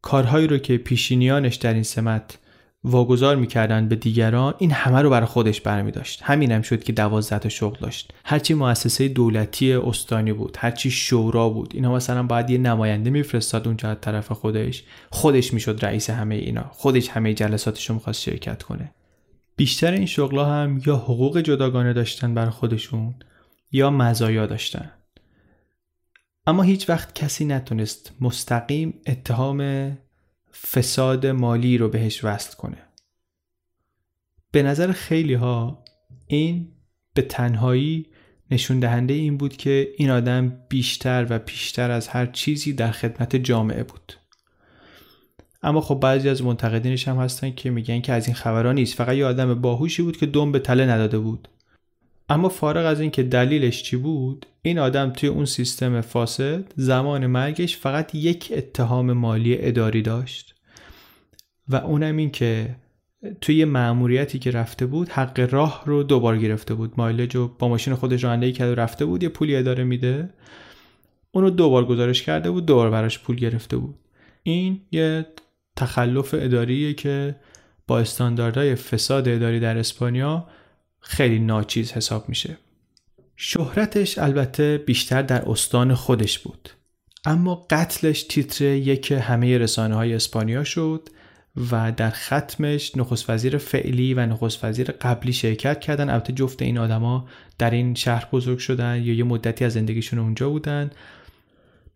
[0.03, 2.39] کارهایی رو که پیشینیانش در این سمت
[2.85, 6.93] واگذار می‌کردن به دیگران این همه رو برای خودش برمی داشت همین هم شد که
[6.93, 8.15] دوازده تا شغل داشت.
[8.25, 13.91] هرچی مؤسسه دولتی استانی بود هرچی شورا بود اینا مثلا باید یه نماینده میفرستاد اونجا
[13.91, 14.85] از طرف خودش.
[15.11, 16.65] خودش می‌شد رئیس همه اینا.
[16.71, 18.95] خودش همه جلساتش رو می‌خواست شرکت کنه.
[19.57, 23.15] بیشتر این شغلا هم یا حقوق جداگانه داشتن بر خودشون
[23.73, 24.91] یا مزایا داشتن.
[26.47, 29.59] اما هیچ وقت کسی نتونست مستقیم اتهام
[30.53, 32.79] فساد مالی رو بهش وصل کنه.
[34.51, 35.85] به نظر خیلی ها
[36.27, 36.69] این
[37.15, 38.07] به تنهایی
[38.51, 43.37] نشون دهنده این بود که این آدم بیشتر و بیشتر از هر چیزی در خدمت
[43.37, 44.13] جامعه بود.
[45.63, 48.95] اما خب بعضی از منتقدینش هم هستن که میگن که از این خبرها نیست.
[48.95, 51.49] فقط یه آدم باهوشی بود که دم به تله نداده بود.
[52.33, 57.77] اما فارغ از اینکه دلیلش چی بود این آدم توی اون سیستم فاسد زمان مرگش
[57.77, 60.55] فقط یک اتهام مالی اداری داشت.
[61.69, 62.77] و اونم این که
[63.41, 66.93] توی مأموریتی که رفته بود حق راه رو دوبار گرفته بود.
[66.97, 70.31] مایلج رو با ماشین خودش رانندگی کرده و رفته بود یه پولی اداره میده.
[71.33, 73.95] اونو دوبار گزارش کرده بود دوبار براش پول گرفته بود.
[74.43, 75.27] این یه
[75.77, 77.37] تخلف اداریه که
[77.87, 80.47] با استانداردهای فساد اداری در اسپانیا
[81.03, 82.59] خیلی ناچیز حساب میشه.
[83.37, 86.69] شهرتش البته بیشتر در استان خودش بود.
[87.25, 91.09] اما قتلش تیتر یک همه رسانه های اسپانیا شد
[91.71, 96.11] و در ختمش نخست وزیر فعلی و نخست وزیر قبلی شرکت کردن.
[96.11, 100.51] البته جفت این آدما در این شهر بزرگ شدن یا یه مدتی از زندگیشون اونجا
[100.51, 100.91] بودن.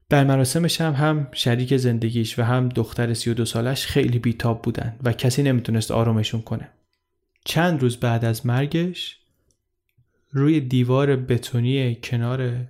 [0.08, 5.12] در مراسمش هم هم شریک زندگیش و هم دختر 32 سالش خیلی بیتاب بودن و
[5.12, 6.68] کسی نمی‌تونست آرومشون کنه.
[7.46, 9.18] چند روز بعد از مرگش
[10.30, 12.66] روی دیوار بتونی کنار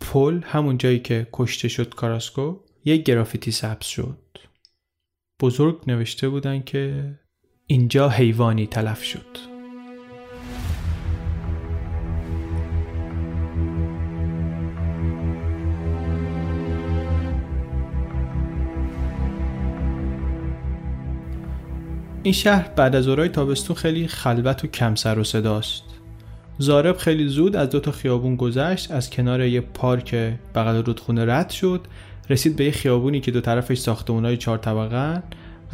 [0.00, 4.18] پل همون جایی که کشته شد کاراسکو یک گرافیتی سبز شد.
[5.40, 7.14] بزرگ نوشته بودن که
[7.66, 9.55] اینجا حیوانی تلف شد.
[22.26, 25.82] این شهر بعد از اورای تابستون خیلی خلوت و کم سر و صداست.
[26.58, 30.14] زارب خیلی زود از دو تا خیابون گذشت از کنار یه پارک
[30.54, 31.80] بغل رودخونه رد شد
[32.30, 35.22] رسید به یه خیابونی که دو طرفش ساختمونای چهار طبقه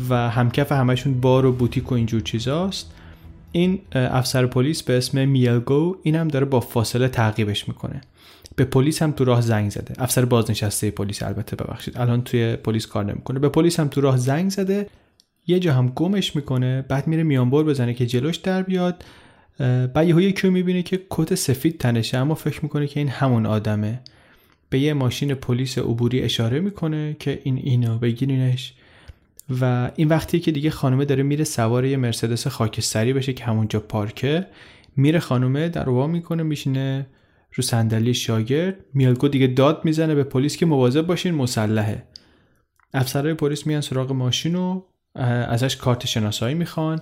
[0.09, 2.95] و همکف همشون بار و بوتیک و اینجور چیزاست.
[3.53, 8.01] این افسر پلیس به اسم میلگو این هم داره با فاصله تعقیبش می‌کنه.
[8.57, 9.95] به پلیس هم تو راه زنگ زده.
[9.99, 11.99] افسر بازنشسته پلیس البته ببخشید.
[11.99, 13.39] الان توی پلیس کار نمی‌کنه.
[13.39, 14.87] به پلیس هم تو راه زنگ زده.
[15.47, 19.05] یه جا هم گمش می‌کنه بعد میره میانبر بزنه که جلوش در بیاد
[19.95, 24.01] بعد یهو یکی می‌بینه که کت سفید تنشه اما فکر می‌کنه که این همون آدمه.
[24.71, 28.75] به یه ماشین پلیس عبوری اشاره می‌کنه که این اینو بگیرینش.
[29.61, 33.81] و این وقتی که دیگه خانومه داره میره سوار یه مرسدس خاکستری بشه که همونجا
[33.81, 34.47] پارکه.
[34.97, 37.07] میره خانومه در وا می‌کنه میشینه
[37.55, 38.77] رو صندلی شاگرد.
[38.95, 42.03] میلگو دیگه داد می‌زنه به پلیس که مواظب باشین مسلحه.
[42.95, 44.83] افسرهای پلیس میان سراغ ماشین و
[45.15, 47.01] ازش کارت شناسایی می‌خوان.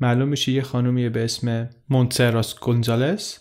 [0.00, 3.38] معلوم میشه یه خانومی به اسم مونتسراس گونزالس.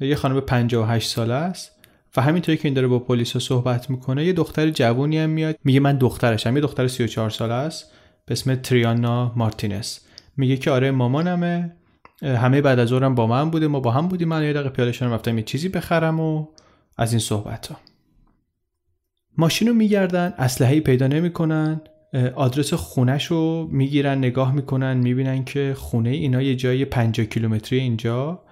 [0.00, 1.72] یه خانم 58 ساله است.
[2.16, 5.56] و همینطوری که این داره با پلیس صحبت می‌کنه یه دختر جوونی هم میاد.
[5.64, 7.92] میگه من دخترشم یه دختر 34 ساله است.
[8.26, 9.98] به اسم تریانا مارتینز
[10.36, 11.76] میگه که آره مامانمه.
[12.22, 13.66] همه بعد از ظهرم با من بوده.
[13.66, 14.28] ما با هم بودیم.
[14.28, 16.46] من یه دقیقه پیاده رفتم یه چیزی بخرم و
[16.98, 17.76] از این صحبت ها
[19.38, 20.34] ماشین رو میگردن.
[20.38, 21.80] اسلحه‌ای پیدا نمی‌کنن.
[22.34, 28.42] آدرس خونش رو می‌گیرن نگاه می‌کنن می‌بینن که خونه اینا یه جای 50 کیلومتری اینجا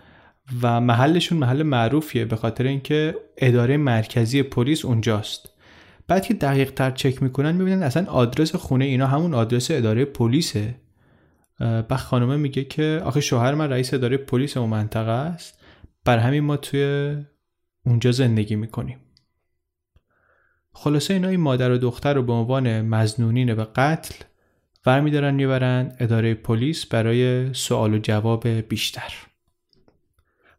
[0.63, 5.51] و محلشون محل معروفیه به خاطر اینکه اداره مرکزی پلیس اونجاست.
[6.09, 10.75] بعد که دقیق تر چک می‌کنن می‌بینن اصلا آدرس خونه اینا همون آدرس اداره پلیسه.
[11.61, 15.61] بعد خانومه میگه که آخه شوهر من رئیس اداره پلیس اون منطقه است.
[16.05, 17.17] بر همین ما توی
[17.87, 18.99] اونجا زندگی می‌کنیم.
[20.73, 24.15] خلاصه اینا این مادر و دختر رو به عنوان مزنونین به قتل
[24.85, 29.13] برمیدارن می‌برن اداره پلیس برای سوال و جواب بیشتر.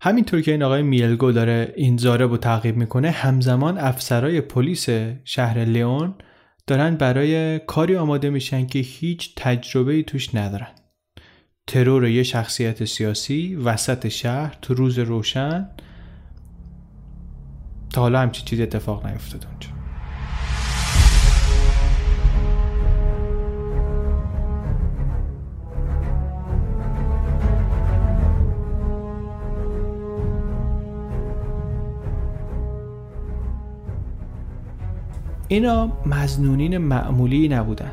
[0.02, 4.90] همینطور که این آقای میلگو داره این زارب رو تعقیب می‌کنه همزمان افسرای پلیس
[5.24, 6.14] شهر لیون
[6.68, 10.72] دارن برای کاری آماده میشن که هیچ تجربه توش ندارن.
[11.68, 15.70] ترور یه شخصیت سیاسی وسط شهر تو روز روشن
[17.94, 19.81] تا حالا همچین چیزی اتفاق نیفتاد اونجا.
[35.52, 37.92] اینا مزنونین معمولی نبودن.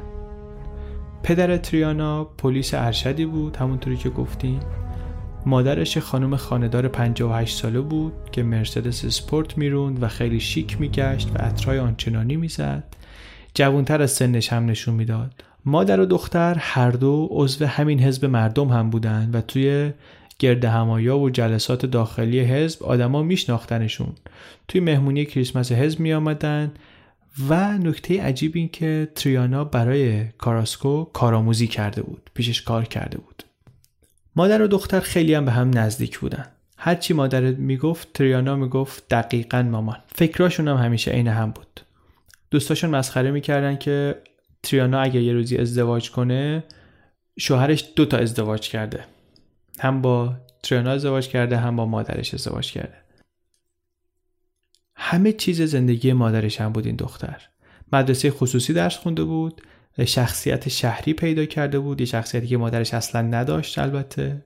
[1.23, 4.61] پدر تریانا پلیس ارشدی بود همونطوری که گفتیم
[5.47, 11.39] مادرش خانم خاندار 58 ساله بود که مرسدس سپورت می‌روند و خیلی شیک میگشت و
[11.39, 12.85] عطرهای آنچنانی می‌زد.
[13.55, 15.45] جوانتر از سنش هم نشون می‌داد.
[15.65, 19.93] مادر و دختر هر دو عضو همین حزب مردم هم بودند و توی
[20.39, 24.13] گرد همایا و جلسات داخلی حزب آدما میشناختنشون.
[24.69, 26.73] توی مهمونی کریسمس حزب می آمدن
[27.49, 33.43] و نکته عجیب این که تریانا برای کاراسکو کارآموزی کرده بود پیشش کار کرده بود.
[34.37, 36.47] مادر و دختر خیلی هم به هم نزدیک بودن.
[36.77, 39.97] هرچی مادرت می‌گفت تریانا می‌گفت دقیقا مامان.
[40.15, 41.81] فکراشون هم همیشه عین هم بود.
[42.51, 44.15] دوستاشون مسخره می‌کردن که
[44.63, 46.65] تریانا اگه یه روزی ازدواج کنه
[47.39, 49.05] شوهرش دو تا ازدواج کرده.
[49.79, 53.08] هم با تریانا ازدواج کرده هم با مادرش ازدواج کرده.
[55.11, 57.43] همه چیز زندگی مادرش هم بود این دختر.
[57.93, 59.63] مدرسه خصوصی درس خونده بود
[60.05, 64.45] شخصیت شهری پیدا کرده بود یه شخصیتی که مادرش اصلا نداشت البته.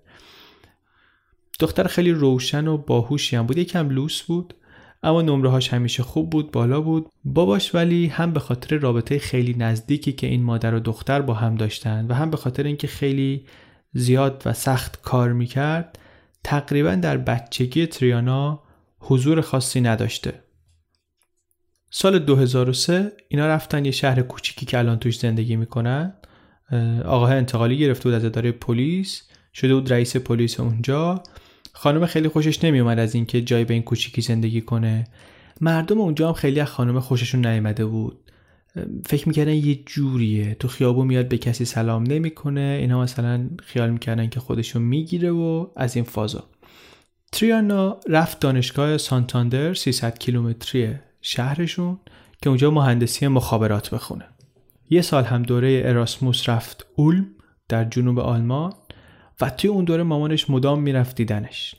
[1.60, 4.54] دختر خیلی روشن و باهوشی هم بود یکم لوس بود
[5.02, 7.08] اما نمره هاش همیشه خوب بود بالا بود.
[7.24, 11.54] باباش ولی هم به خاطر رابطه خیلی نزدیکی که این مادر و دختر با هم
[11.54, 13.44] داشتن و هم به خاطر اینکه خیلی
[13.92, 15.98] زیاد و سخت کار می‌کرد
[16.44, 18.62] تقریبا در بچگی تریانا
[19.00, 20.51] حضور خاصی نداشته.
[21.94, 26.14] سال 2003 اینا رفتن یه شهر کوچیکی که الان توش زندگی می‌کنن.
[27.04, 29.22] آقاه انتقالی گرفته بود از اداره پلیس.
[29.54, 31.22] شده بود رئیس پلیس اونجا.
[31.72, 35.04] خانم خیلی خوشش نمیومد از اینکه جای به این کوچیکی زندگی کنه.
[35.60, 38.18] مردم اونجا هم خیلی از خانم خوششون نیومده بود.
[39.06, 40.54] فکر می‌کردن یه جوریه.
[40.54, 42.78] تو خیابون میاد به کسی سلام نمی‌کنه.
[42.80, 46.44] اینا مثلا خیال می‌کردن که خودشون می‌گیره و از این فازا.
[47.32, 52.00] تریانا رفت دانشگاه سانتاندر 300 کیلومتری شهرشون
[52.42, 54.24] که اونجا مهندسی مخابرات بخونه.
[54.90, 57.26] یه سال هم دوره اراسموس رفت اولم
[57.68, 58.72] در جنوب آلمان
[59.40, 61.74] و توی اون دوره مامانش مدام می‌رفت دیدنش.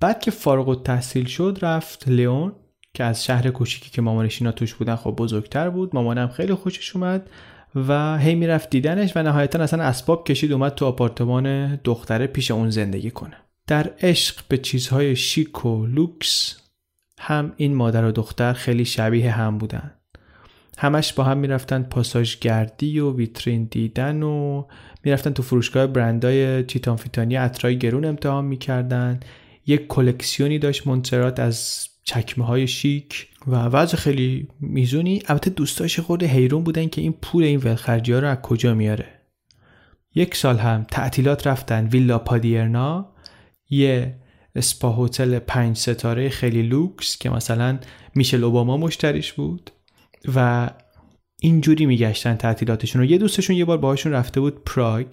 [0.00, 2.52] بعد که فارغ التحصیل شد رفت لیون
[2.94, 5.94] که از شهر کوچیکی که مامانش اینا توش بودن خب بزرگتر بود.
[5.94, 7.30] مامانم خیلی خوشش اومد
[7.74, 12.70] و هی می‌رفت دیدنش و نهایتا اصلا اسباب کشید اومد تو آپارتمان دختره پیش اون
[12.70, 13.36] زندگی کنه.
[13.66, 16.65] در عشق به چیزهای شیک و لوکس
[17.20, 19.90] هم این مادر و دختر خیلی شبیه هم بودن.
[20.78, 24.64] همش با هم می‌رفتن پاساژ گردی و ویترین دیدن و
[25.04, 29.20] می‌رفتن تو فروشگاه برندای چیتان فیتانی عطرای گرون امتحان می‌کردن.
[29.66, 35.22] یک کلکسیونی داشت مونترات از چکمه های شیک و وضع خیلی میزونی.
[35.28, 39.06] البته دوستاش خود حیرون بودن که این پول این ولخرجی ها رو از کجا میاره.
[40.14, 43.12] یک سال هم تعطیلات رفتن ویلا پادیرنا.
[43.70, 44.14] یه
[44.56, 47.78] اسپا هتل پنج ستاره خیلی لوکس که مثلا
[48.14, 49.70] میشل اوباما مشتریش بود
[50.34, 50.70] و
[51.40, 53.08] اینجوری میگشتن تعطیلاتشون رو.
[53.08, 55.06] یه دوستشون یه بار باهاشون رفته بود پراگ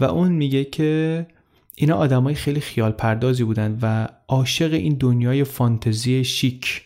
[0.00, 1.26] و اون میگه که
[1.74, 6.82] اینا آدمای خیلی خیال پردازی بودن و عاشق این دنیای فانتزی شیک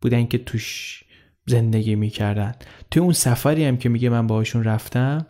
[0.00, 1.02] بودن که توش
[1.46, 2.54] زندگی می‌کردن.
[2.90, 5.26] توی اون سفری هم که میگه من باهاشون رفتم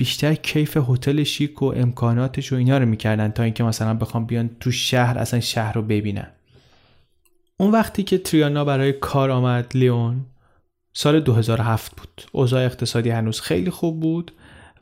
[0.00, 4.50] بیشتر کیف هتل شیک و امکاناتش و اینا رو می‌کردن تا اینکه مثلا بخوام بیان
[4.60, 6.26] تو شهر اصلا شهر رو ببینن.
[7.56, 10.26] اون وقتی که تریانا برای کار آمد لیون
[10.92, 12.22] سال 2007 بود.
[12.32, 14.32] اوضاع اقتصادی هنوز خیلی خوب بود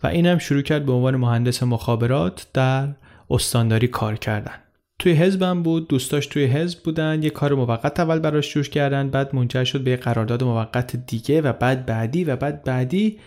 [0.02, 2.88] و اینم شروع کرد به عنوان مهندس مخابرات در
[3.30, 4.54] استانداری کار کردن.
[4.98, 9.34] توی حزبم بود دوستاش توی حزب بودن یه کار موقت اول براش جوش کردن بعد
[9.34, 13.18] منجر شد به قرارداد موقت دیگه و بعد بعدی و بعد بعدی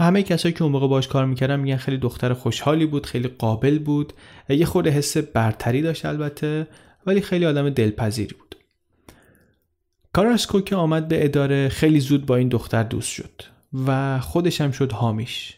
[0.00, 3.28] و همه کسایی که اون موقع باش کار می‌کردن میگن خیلی دختر خوشحالی بود خیلی
[3.28, 4.12] قابل بود.
[4.48, 6.66] یه خود حس برتری داشت البته
[7.06, 8.56] ولی خیلی آدم دلپذیری بود.
[10.12, 13.42] کاراسکو که آمد به اداره خیلی زود با این دختر دوست شد
[13.86, 15.54] و خودش هم شد حامیش.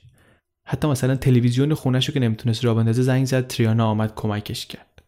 [0.67, 5.03] حتی مثلا تلویزیون خونش رو که نمی‌تونست را بندازه زنگ زد تریانا آمد کمکش کرد.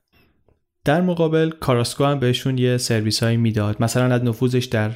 [0.84, 3.82] در مقابل کاراسکو هم بهشون یه سرویس هایی می‌داد.
[3.82, 4.90] مثلا از نفوذش در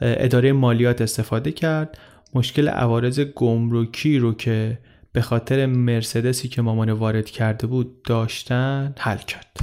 [0.00, 1.98] اداره مالیات استفاده کرد.
[2.34, 4.78] مشکل عوارض گمرکی رو که
[5.12, 9.56] به خاطر مرسدسی که مامان وارد کرده بود داشتن حل کرد.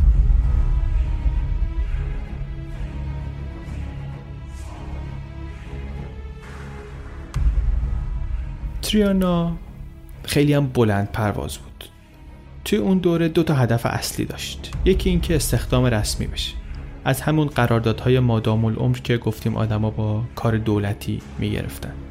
[8.81, 9.57] تریانا
[10.23, 11.85] خیلی هم بلند پرواز بود.
[12.65, 14.71] توی اون دوره دو تا هدف اصلی داشت.
[14.85, 16.55] یکی اینکه استخدام رسمی بشه.
[17.05, 22.06] از همون قراردادهای مادام العمر که گفتیم آدما با کار دولتی می‌گرفتن.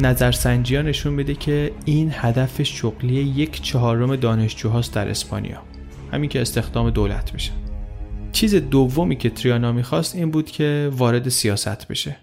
[0.00, 5.62] نظرسنجی ها نشون میده که این هدف شغلی یک چهارم دانشجوهاست در اسپانیا.
[6.12, 7.52] همین که استخدام دولت میشه.
[8.32, 12.16] چیز دومی که تریانا می‌خواست این بود که وارد سیاست بشه.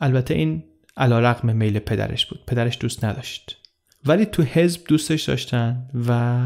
[0.00, 0.64] البته این
[0.96, 2.40] علا رقم میل پدرش بود.
[2.46, 3.58] پدرش دوست نداشت.
[4.06, 6.40] ولی تو حزب دوستش داشتن و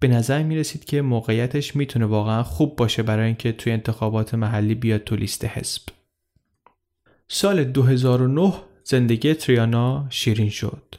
[0.00, 4.74] به نظر می رسید که موقعیتش می‌تونه واقعا خوب باشه برای اینکه توی انتخابات محلی
[4.74, 5.82] بیاد تو لیست حزب.
[7.28, 8.52] سال 2009
[8.88, 10.94] زندگی تریانا شیرین شد.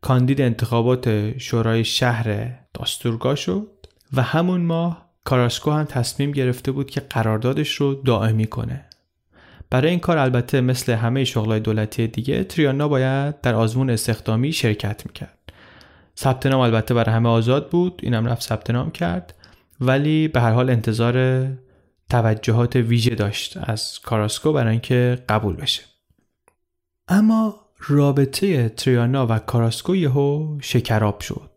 [0.00, 3.68] کاندید انتخابات شورای شهر داستورگا شد
[4.12, 8.84] و همون ماه کاراسکو هم تصمیم گرفته بود که قراردادش رو دائمی کنه.
[9.70, 15.06] برای این کار البته مثل همه شغلای دولتی دیگه تریانا باید در آزمون استخدامی شرکت
[15.06, 15.38] می‌کرد.
[16.18, 19.34] ثبت نام البته برای همه آزاد بود اینم رفت ثبت نام کرد
[19.80, 21.46] ولی به هر حال انتظار
[22.10, 25.95] توجهات ویژه داشت از کاراسکو برای اینکه قبول بشه.
[27.08, 31.50] اما رابطه تریانا و کاراسکو یهو شکراب شد.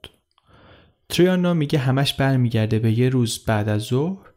[1.09, 4.29] تریانا میگه همش برمیگرده به یه روز بعد از ظهر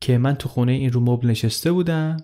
[0.00, 2.16] که من تو خونه این رو مبل نشسته بودم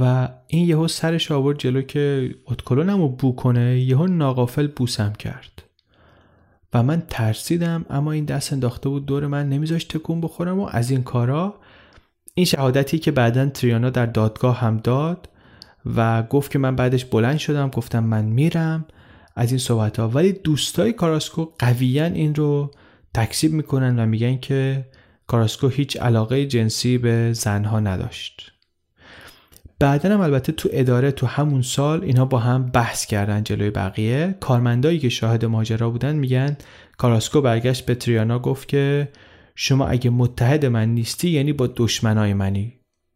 [0.00, 5.62] و این یهو سرش آورد جلو که اتکلونم رو بو کنه یهو ناقافل بوسم کرد.
[6.74, 10.90] و من ترسیدم اما این دست انداخته بود دور من نمیذاشت تکون بخورم و از
[10.90, 11.54] این کارا
[12.34, 15.28] این شهادتی که بعدا تریانا در دادگاه هم داد
[15.96, 18.84] و گفت که من بعدش بلند شدم گفتم من میرم
[19.36, 22.70] از این صحبت ها ولی دوستای کاراسکو قویا این رو
[23.14, 24.86] تکسیب می‌کنن و میگن که
[25.26, 28.52] کاراسکو هیچ علاقه جنسی به زنها نداشت.
[29.78, 34.34] بعدا هم البته تو اداره تو همون سال اینها با هم بحث کردن جلوی بقیه.
[34.40, 36.56] کارمندایی که شاهد ماجرا بودن میگن
[36.98, 39.08] کاراسکو برگشت به تریانا گفت که
[39.54, 42.72] شما اگه متحد من نیستی یعنی با دشمنای منی.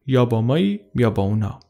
[0.06, 1.60] یا با مایی یا با اونا.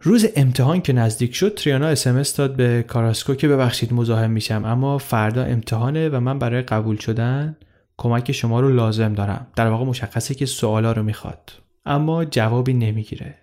[0.00, 4.98] روز امتحان که نزدیک شد تریانا اسمس داد به کاراسکو که ببخشید مزاحم میشم اما
[4.98, 7.56] فردا امتحانه و من برای قبول شدن
[7.96, 9.46] کمک شما رو لازم دارم.
[9.56, 11.52] در واقع مشخصه که سوالا رو می‌خواد.
[11.86, 13.34] اما جوابی نمی‌گیره.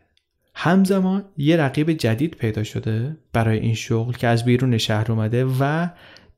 [0.56, 5.88] همزمان یه رقیب جدید پیدا شده برای این شغل که از بیرون شهر اومده و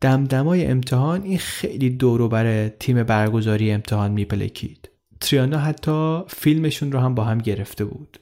[0.02, 4.90] دمدمای امتحان این خیلی دورو برای تیم برگزاری امتحان میپلکید.
[5.22, 8.20] تریانا حتی فیلمشون رو هم با هم گرفته بود.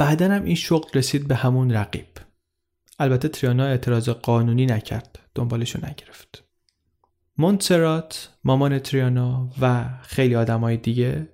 [0.00, 2.06] بعدا هم این شغل رسید به همون رقیب.
[2.98, 6.44] البته تریانا اعتراض قانونی نکرد دنبالشو نگرفت.
[7.38, 11.28] مونتسرات مامان تریانا و خیلی آدمای دیگه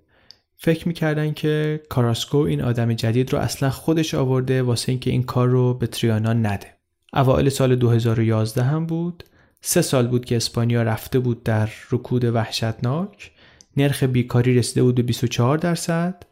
[0.57, 5.49] فکر می‌کردن که کاراسکو این آدم جدید رو اصلا خودش آورده واسه اینکه این کار
[5.49, 6.77] رو به تریانا نده.
[7.13, 9.25] اوایل سال 2011 هم بود.
[9.61, 13.33] سه سال بود که اسپانیا رفته بود در رکود وحشتناک.
[13.77, 16.23] نرخ بیکاری رسیده بود به 24 درصد.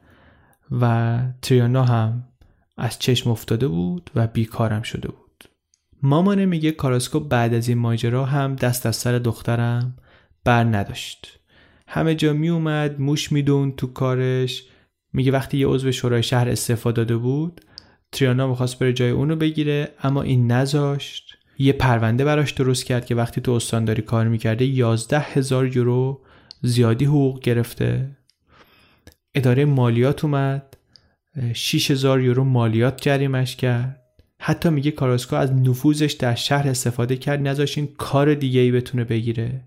[0.70, 2.24] و تریانا هم
[2.76, 5.44] از چشم افتاده بود و بیکارم شده بود.
[6.02, 9.96] مامانه میگه کاراسکو بعد از این ماجرا هم دست از سر دخترم
[10.44, 11.40] بر نداشت.
[11.88, 14.64] همه جا می اومد موش میدون تو کارش.
[15.12, 17.60] میگه وقتی یه عضو شورای شهر استفاده داده بود
[18.12, 21.38] تریانا می‌خواست بره جای اونو بگیره اما این نذاشت.
[21.58, 26.20] یه پرونده براش درست کرد که وقتی تو استانداری کار می‌کرده یازده هزار یورو
[26.62, 28.16] زیادی حقوق گرفته.
[29.34, 30.76] اداره مالیات اومد
[31.54, 34.00] 6000 یورو مالیات جریمش کرد.
[34.38, 39.04] حتی میگه کاراسکو از نفوذش در شهر استفاده کرد نذاشت این کار دیگه ای بتونه
[39.04, 39.64] بگیره.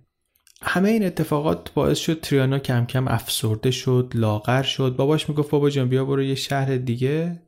[0.62, 4.96] همه این اتفاقات باعث شد تریانا کم کم افسرده شد لاغر شد.
[4.98, 7.42] باباش می‌گفت بابا جان بیا برو یه شهر دیگه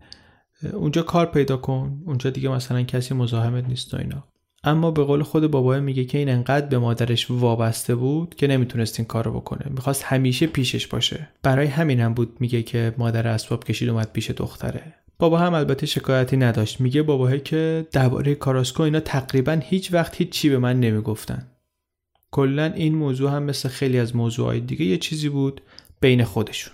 [0.73, 2.01] اونجا کار پیدا کن.
[2.05, 4.23] اونجا دیگه مثلا کسی مزاحمت نیست و اینا.
[4.63, 8.99] اما به قول خود بابا میگه که این انقدر به مادرش وابسته بود که نمی‌تونست
[8.99, 9.65] این کارو بکنه.
[9.69, 11.29] می‌خواست همیشه پیشش باشه.
[11.43, 14.93] برای همینم بود میگه که مادر اسباب کشید اومد پیش دختره.
[15.19, 16.81] بابا هم البته شکایتی نداشت.
[16.81, 21.47] میگه باباهی که درباره کاراسکو اینا تقریبا هیچ وقت هیچ چی به من نمی‌گفتن.
[22.31, 25.61] کلا این موضوع هم مثل خیلی از موضوعهای دیگه یه چیزی بود
[26.01, 26.73] بین خودشون.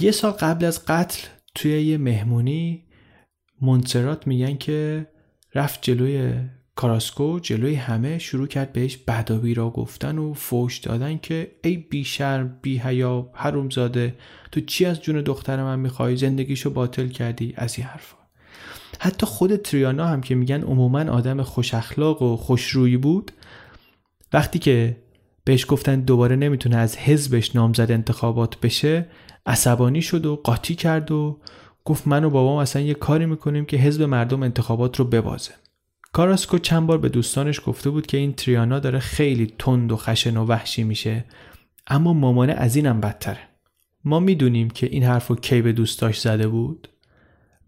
[0.00, 2.84] یه سال قبل از قتل توی یه مهمونی
[3.60, 5.06] مونتسرات میگن که
[5.54, 6.32] رفت جلوی
[6.76, 12.04] کاراسکو جلوی همه شروع کرد بهش بدابی را گفتن و فوش دادن که ای بی
[12.04, 14.14] شرم بی حیا حروم زاده
[14.52, 18.16] تو چی از جون دختر من می‌خوای؟ زندگیشو باطل کردی؟ از این حرفا.
[19.00, 23.32] حتی خود تریانا هم که میگن عموما آدم خوش اخلاق و خوشرویی بود
[24.32, 24.96] وقتی که
[25.44, 29.06] بهش گفتن دوباره نمی‌تونه از حزبش نامزد انتخابات بشه
[29.46, 31.40] عصبانی شد و قاطی کرد و
[31.84, 35.50] گفت من و بابام اصلا یه کاری می‌کنیم که حزب مردم انتخابات رو ببازه.
[36.12, 40.36] کاراسکو چند بار به دوستانش گفته بود که این تریانا داره خیلی تند و خشن
[40.36, 41.24] و وحشی میشه
[41.86, 43.38] اما مامانه از اینم بدتره.
[44.04, 46.88] ما می‌دونیم که این حرف رو کی به دوستاش زده بود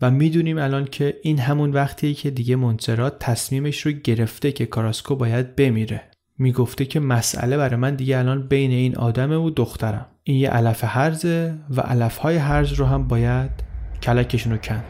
[0.01, 5.17] و می‌دونیم الان که این همون وقتیه که دیگه مونترات تصمیمش رو گرفته که کاراسکو
[5.17, 6.03] باید بمیره.
[6.39, 10.07] می‌گفته که مسئله برای من دیگه الان بین این آدمه و دخترم.
[10.23, 14.85] این یه علف هرزه و علف های هرز رو هم باید کلکشون رو کند.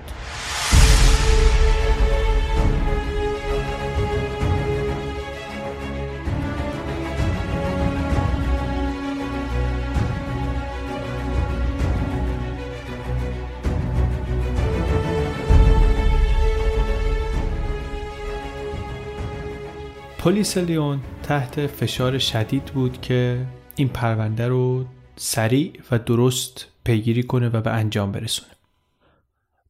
[20.27, 23.47] پلیس لیون تحت فشار شدید بود که
[23.77, 24.85] این پرونده رو
[25.17, 28.56] سریع و درست پیگیری کنه و به انجام برسونه.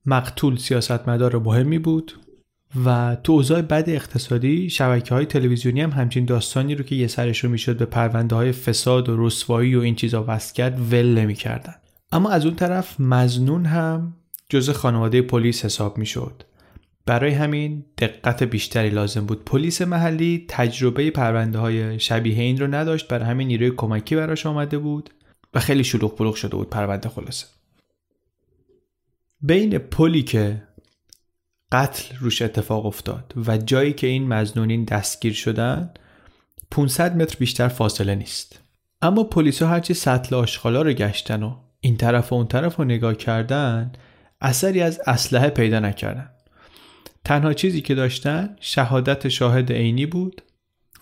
[0.07, 2.12] مقتول سیاستمدار مهمی بود
[2.84, 7.44] و تو اوضاع بد اقتصادی شبکه های تلویزیونی هم همچین داستانی رو که یه سرش
[7.44, 11.74] رو می‌شد به پرونده های فساد و رسوایی و این چیزا وصل کرد ول نمی‌کردن.
[12.12, 14.16] اما از اون طرف مزنون هم
[14.48, 16.42] جز خانواده پلیس حساب می‌شد.
[17.07, 19.44] برای همین دقت بیشتری لازم بود.
[19.44, 24.78] پلیس محلی تجربه پرونده های شبیه این رو نداشت برای همین نیروی کمکی براش آمده
[24.78, 25.11] بود
[25.54, 27.46] و خیلی شلوغ پلوغ شده بود پرونده خلاصه.
[29.47, 30.62] بین پلی که
[31.72, 35.90] قتل روش اتفاق افتاد و جایی که این مزنونین دستگیر شدن
[36.70, 38.61] 500 متر بیشتر فاصله نیست.
[39.03, 42.84] اما پلیس ها هرچی سطل آشغالا رو گشتن و این طرف و اون طرف رو
[42.84, 43.92] نگاه کردن
[44.40, 46.30] اثری از اسلحه پیدا نکردن.
[47.24, 50.42] تنها چیزی که داشتن شهادت شاهد عینی بود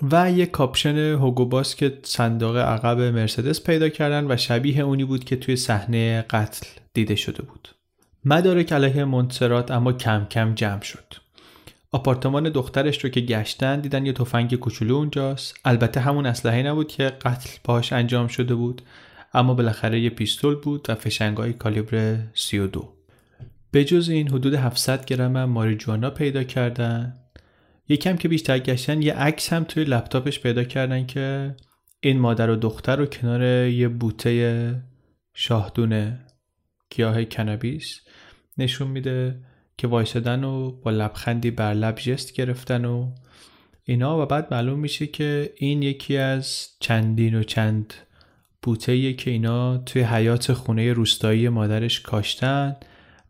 [0.02, 5.36] و یک کاپشن هوگوباس که صندوق عقب مرسدس پیدا کردن و شبیه اونی بود که
[5.36, 7.68] توی صحنه قتل دیده شده بود.
[8.26, 11.14] مدارک علیه مونتسرات اما کم کم جمع شد.
[11.92, 15.54] آپارتمان دخترش رو که گشتن دیدن یه تفنگ کوچولو اونجاست.
[15.64, 18.82] البته همون اسلحه نبود که قتل باهاش انجام شده بود
[19.34, 22.92] اما بالاخره یه پیستول بود و فشنگای کالیبر 32
[23.70, 27.14] به جز این حدود 700 گرم ماریجوانا پیدا کردن.
[27.88, 31.54] یکم که بیشتر گشتن یه عکس هم توی لپتاپش پیدا کردن که
[32.00, 34.74] این مادر و دختر رو کنار یه بوته
[35.34, 36.20] شاهدونه
[36.90, 38.00] گیاه کنابیس
[38.58, 39.40] نشون میده
[39.78, 43.10] که وایسادن و با لبخندی بر لب جست گرفتن و
[43.84, 44.22] اینا.
[44.22, 47.94] و بعد معلوم میشه که این یکی از چندین و چند
[48.62, 52.76] بوته که اینا توی حیات خونه روستایی مادرش کاشتن.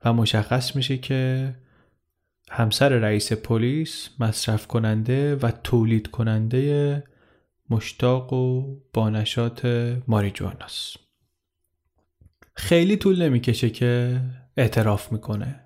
[0.04, 1.54] و مشخص میشه که
[2.50, 7.04] همسر رئیس پلیس مصرف کننده و تولید کننده
[7.70, 9.66] مشتاق و بانشات
[10.08, 10.96] ماریجواناست
[12.54, 14.20] خیلی طول نمی‌کشه که
[14.56, 15.60] اعتراف می‌کنه.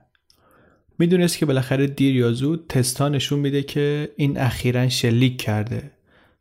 [0.99, 5.91] می‌دونست که بالاخره دیر یا زود تستا نشون میده که این اخیرا شلیک کرده.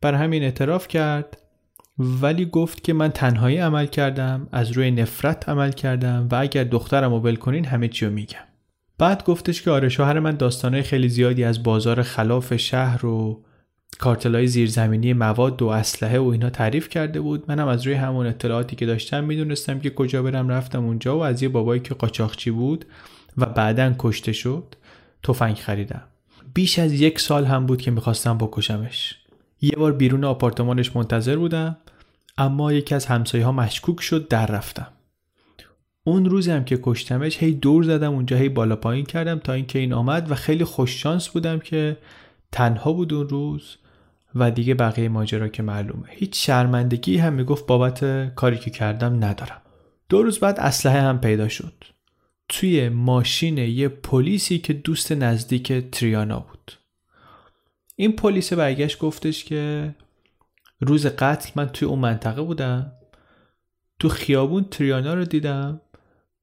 [0.00, 1.38] بر همین اعتراف کرد
[1.98, 7.14] ولی گفت که من تنهایی عمل کردم از روی نفرت عمل کردم و اگر دخترم
[7.14, 8.38] رو کنین همه چی رو میگم.
[8.98, 13.44] بعد گفتش که آره شوهر من داستانهای خیلی زیادی از بازار خلاف شهر و
[13.98, 17.44] کارتلای زیرزمینی مواد و اسلحه و اینا تعریف کرده بود.
[17.48, 21.42] منم از روی همون اطلاعاتی که داشتم می‌دونستم که کجا برم رفتم اونجا و از
[21.42, 22.84] یه بابایی که قاچاقچی بود
[23.36, 24.74] و بعدا کشته شد
[25.22, 26.02] تفنگ خریدم.
[26.54, 29.16] بیش از یک سال هم بود که می‌خواستم بکشمش.
[29.60, 31.76] یه بار بیرون آپارتمانش منتظر بودم
[32.38, 34.86] اما یکی از همسایه ها مشکوک شد در رفتم.
[36.04, 39.78] اون روزی هم که کشتمش هی دور زدم اونجا هی بالا پایین کردم تا اینکه
[39.78, 41.96] این آمد و خیلی خوششانس بودم که
[42.52, 43.76] تنها بود اون روز
[44.34, 46.08] و دیگه بقیه ماجرا که معلومه.
[46.08, 49.62] هیچ شرمندگی هم می‌گفت بابت کاری که کردم ندارم.
[50.08, 51.84] دو روز بعد اسلحه هم پیدا شد.
[52.48, 56.72] توی ماشین یه پلیسی که دوست نزدیک تریانا بود.
[57.96, 59.94] این پلیس برگشت گفتش که
[60.80, 62.92] روز قتل من توی اون منطقه بودم.
[63.98, 65.80] تو خیابون تریانا رو دیدم.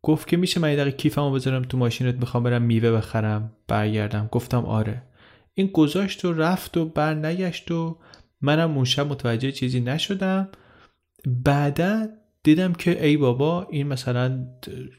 [0.02, 4.30] گفت که میشه من یه دقیقه کیفمو بذارم تو ماشینت می‌خوام برم میوه بخرم برگردم.
[4.32, 5.02] گفتم آره.
[5.56, 7.98] این گذاشت و رفت و بر نگشت و
[8.42, 10.50] منم اون شب متوجه چیزی نشدم.
[11.28, 12.08] بعدا
[12.44, 14.48] دیدم که ای بابا این مثلا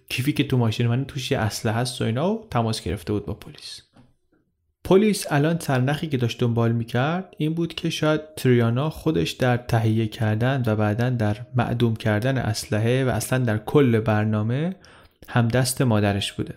[0.08, 3.26] کیفی که تو ماشین من توش یه اسلحه هست و اینا و تماس گرفته بود
[3.26, 3.82] با پلیس.
[4.84, 10.06] پلیس الان سرنخی که داشت دنبال می‌کرد این بود که شاید تریانا خودش در تهیه
[10.06, 14.76] کردن و بعدا در معدوم کردن اسلحه و اصلا در کل برنامه
[15.28, 16.54] هم دست مادرش بوده.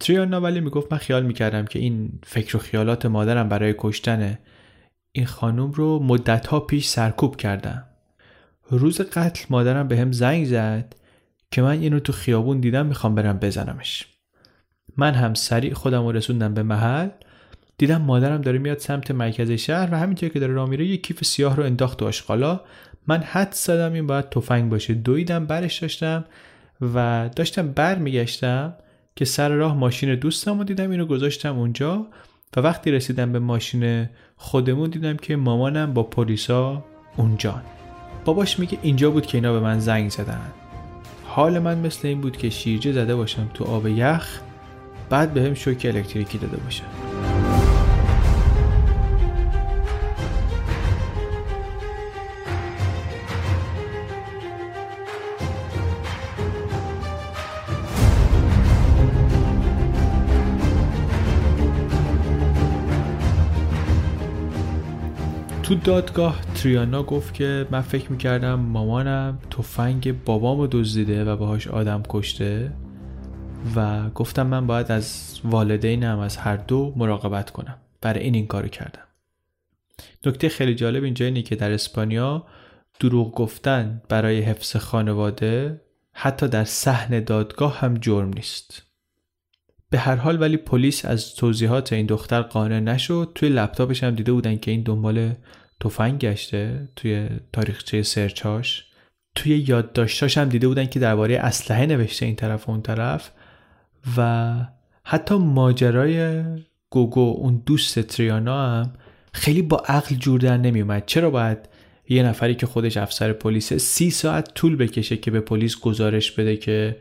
[0.00, 4.38] تریانا ولی می‌گفت من خیال می‌کردم که این فکر و خیالات مادرم برای کشتن
[5.12, 7.84] این خانم رو مدتها پیش سرکوب کردم.
[8.70, 10.94] روز قتل مادرم به هم زنگ زد
[11.50, 14.06] که من اینو تو خیابون دیدم می‌خوام برم بزنمش.
[14.96, 17.08] من هم سریع خودم رو رسوندم به محل.
[17.78, 21.24] دیدم مادرم داره میاد سمت مرکز شهر و همینطور که داره راه میره یه کیف
[21.24, 22.60] سیاه رو انداخت تو آشغالا.
[23.06, 24.94] من حد زدم این باید تفنگ باشه.
[24.94, 26.24] دویدم برش داشتم
[26.80, 28.74] و داشتم بر میگشتم
[29.18, 32.06] که سر راه ماشین دوستم رو دیدم اینو گذاشتم اونجا
[32.56, 36.84] و وقتی رسیدم به ماشین خودمون دیدم که مامانم با پلیسا
[37.16, 37.62] اونجا
[38.24, 40.40] باباش میگه اینجا بود که اینا به من زنگ زدن.
[41.24, 44.40] حال من مثل این بود که شیرجه زده باشم تو آب یخ
[45.10, 46.82] بعد بهم به شوک الکتریکی داده باشه.
[65.88, 72.72] دادگاه تریانا گفت که من فکر می‌کردم مامانم تفنگ بابامو دزدیده و باهاش آدم کشته
[73.76, 77.78] و گفتم من باید از والدینم از هر دو مراقبت کنم.
[78.00, 79.02] برای این این کارو کردم.
[80.26, 82.46] نکته خیلی جالب اینجا اینه که در اسپانیا
[83.00, 85.80] دروغ گفتن برای حفظ خانواده
[86.12, 88.82] حتی در صحن دادگاه هم جرم نیست.
[89.90, 93.32] به هر حال ولی پلیس از توضیحات این دختر قانع نشد.
[93.34, 95.34] توی لپتاپش هم دیده بودن که این دنبال
[95.80, 98.84] تفنگ گشته توی تاریخچه سرچاش.
[99.34, 103.30] توی یادداشتاش هم دیده بودن که درباره اسلحه نوشته این طرف و اون طرف
[104.16, 104.54] و
[105.04, 106.44] حتی ماجرای
[106.90, 108.92] گوگو اون دوست تریانا هم
[109.32, 111.58] خیلی با عقل جور در نمیومد چرا باید
[112.08, 116.56] یه نفری که خودش افسر پلیسه سی ساعت طول بکشه که به پلیس گزارش بده
[116.56, 116.96] که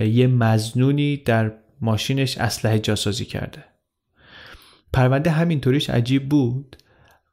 [0.00, 3.64] یه مزنونی در ماشینش اسلحه جاسازی کرده؟
[4.92, 6.76] پرونده همینطوریش عجیب بود.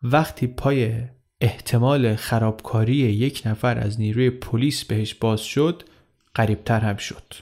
[0.03, 1.03] وقتی پای
[1.41, 5.83] احتمال خرابکاری یک نفر از نیروی پلیس بهش باز شد
[6.33, 7.33] قریبتر هم شد.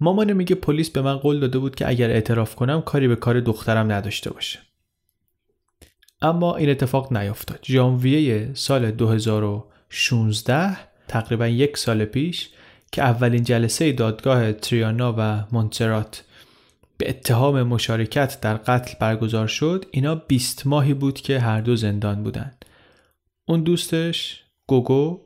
[0.00, 3.40] مامانه میگه پلیس به من قول داده بود که اگر اعتراف کنم کاری به کار
[3.40, 4.58] دخترم نداشته باشه.
[6.22, 7.60] اما این اتفاق نیفتاد.
[7.64, 10.76] ژانویه سال 2016
[11.08, 12.50] تقریبا یک سال پیش
[12.92, 16.24] که اولین جلسه دادگاه تریانا و مونترات
[16.98, 22.22] به اتهام مشارکت در قتل برگزار شد اینا 20 ماهی بود که هر دو زندان
[22.22, 22.52] بودن.
[23.48, 25.20] اون دوستش گوگو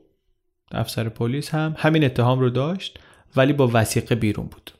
[0.72, 2.98] افسر پلیس هم همین اتهام رو داشت
[3.36, 4.70] ولی با وسیقه بیرون بود.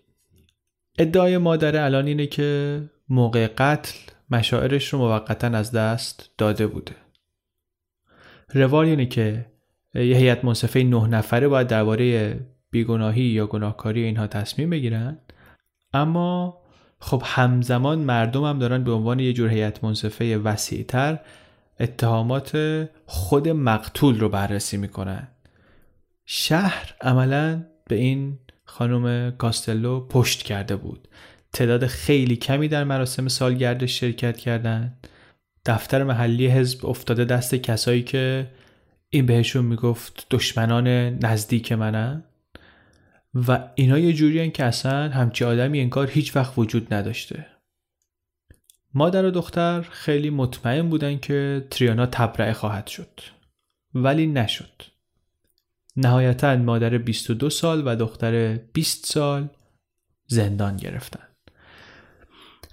[0.98, 3.98] ادعای مادر الان اینه که موقع قتل
[4.30, 6.94] مشاعرش رو موقتا از دست داده بوده.
[8.54, 9.46] روال اینه که
[9.94, 12.36] یه هیئت منصفه نه نفره باید درباره
[12.70, 15.18] بیگناهی یا گناهکاری اینها تصمیم بگیرن
[15.92, 16.61] اما
[17.04, 21.18] خب همزمان مردم هم دارن به عنوان یه جور هیئت منصفه وسیعتر
[21.80, 22.56] اتهامات
[23.06, 25.28] خود مقتول رو بررسی می‌کنن.
[26.26, 31.08] شهر عملا به این خانم کاستلو پشت کرده بود.
[31.52, 35.08] تعداد خیلی کمی در مراسم سالگردش شرکت کردند
[35.66, 38.46] دفتر محلی حزب افتاده دست کسایی که
[39.10, 40.88] این بهشون می‌گفت دشمنان
[41.24, 42.24] نزدیک منن.
[43.34, 47.46] و اینا یه جوری که اصلا همچی آدمی انگار هیچ وقت وجود نداشته.
[48.94, 53.20] مادر و دختر خیلی مطمئن بودن که تریانا تبرعه خواهد شد.
[53.94, 54.82] ولی نشد.
[55.96, 59.48] نهایتا مادر 22 سال و دختر 20 سال
[60.26, 61.28] زندان گرفتن.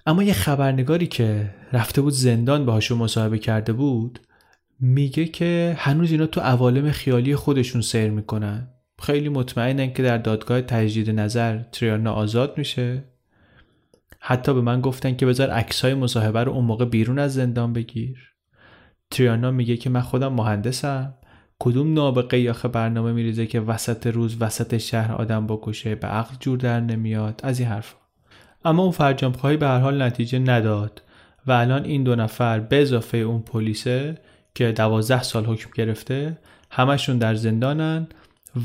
[0.05, 4.20] اما یه خبرنگاری که رفته بود زندان باهاشون مصاحبه کرده بود
[4.80, 8.79] میگه که هنوز اینا تو عوالم خیالی خودشون سیر می‌کنن.
[9.02, 13.04] خیلی مطمئنن که در دادگاه تجدید نظر تریانا آزاد میشه.
[14.20, 18.34] حتی به من گفتن که بذار عکسای مصاحبه رو اون موقع بیرون از زندان بگیر.
[19.12, 21.14] تریانا میگه که من خودم مهندسم.
[21.60, 26.58] کدوم نابغه آخه برنامه میریزه که وسط روز وسط شهر آدم بکشه به عقل جور
[26.58, 27.95] در نمیاد از این حرف
[28.66, 31.02] اما اون فرجام خواهی به هر حال نتیجه نداد
[31.47, 34.18] و الان این دو نفر به اضافه اون پلیسه
[34.56, 36.38] که دوازده سال حکم گرفته
[36.72, 38.08] همشون در زندانن.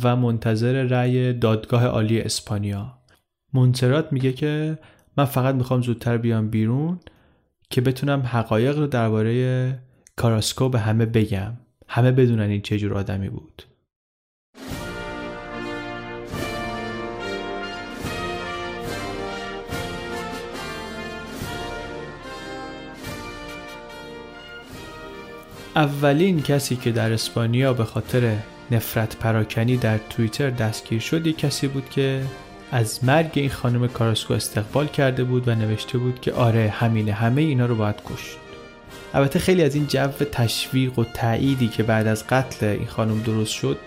[0.02, 2.98] و منتظر رأی دادگاه عالی اسپانیا.
[3.52, 4.78] مونترات میگه که
[5.16, 7.00] من فقط می‌خوام زودتر بیام بیرون
[7.70, 9.78] که بتونم حقایق رو درباره
[10.16, 11.52] کاراسکو به همه بگم.
[11.88, 13.62] همه بدونن این چه جور آدمی بود.
[25.76, 28.36] اولین کسی که در اسپانیا به خاطر
[28.70, 31.26] نفرت پراکنی در توییتر دستگیر شد.
[31.26, 32.22] یک کسی بود که
[32.72, 37.42] از مرگ این خانم کاراسکو استقبال کرده بود و نوشته بود که آره همینه همه
[37.42, 38.36] اینا رو باید کشت.
[39.14, 43.52] البته خیلی از این جو تشویق و تأییدی که بعد از قتل این خانم درست
[43.52, 43.78] شد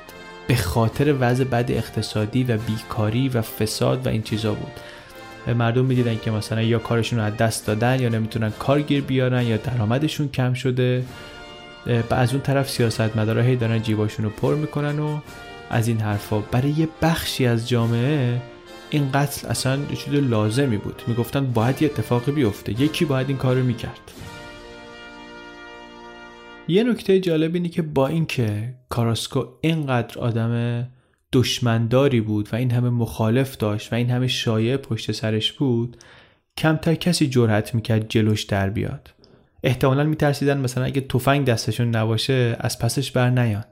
[0.47, 4.71] به خاطر وضع بد اقتصادی و بیکاری و فساد و این چیزا بود.
[5.55, 9.57] مردم می‌دیدن که مثلا یا کارشون رو از دست دادن یا نمی‌تونن کارگیر بیارن یا
[9.57, 11.03] درآمدشون کم شده.
[12.09, 15.19] از اون طرف سیاست مداره هی دارن جیباشون رو پر می‌کنن و
[15.69, 16.39] از این حرفا.
[16.39, 18.41] برای یه بخشی از جامعه
[18.89, 21.01] این قتل اصلا چیز لازمی بود.
[21.07, 22.81] می‌گفتن باید یه اتفاقی بیفته.
[22.81, 24.11] یکی باید این کار رو می‌کرد.
[26.67, 30.83] یه نکته جالب اینه که با اینکه کاراسکو اینقدر آدم
[31.33, 35.97] دشمنداری بود و این همه مخالف داشت و این همه شایع پشت سرش بود
[36.57, 39.13] کمتر کسی جرأت می‌کرد جلوش در بیاد.
[39.67, 43.63] احتمالا میترسیدن مثلا اگه تفنگ دستشون نباشه از پسش بر نیان.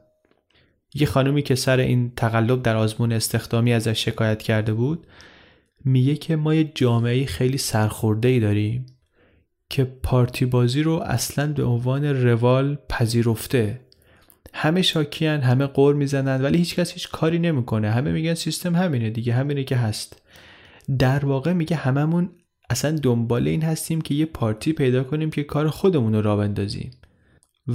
[0.93, 5.07] یه خانومی که سر این تقلب در آزمون استخدامی ازش شکایت کرده بود
[5.85, 8.85] میگه که ما یه جامعه خیلی سرخورده ای داریم
[9.69, 13.81] که پارتی بازی رو اصلا به عنوان روال پذیرفته.
[14.53, 17.91] همه شاکیان همه قور می‌زنن ولی هیچکس هیچ کاری نمی‌کنه.
[17.91, 20.21] همه میگن سیستم همینه دیگه همینه که هست.
[20.99, 22.29] در واقع میگه هممون
[22.69, 26.91] اصلا دنبال این هستیم که یه پارتی پیدا کنیم که کار خودمون رو را بندازیم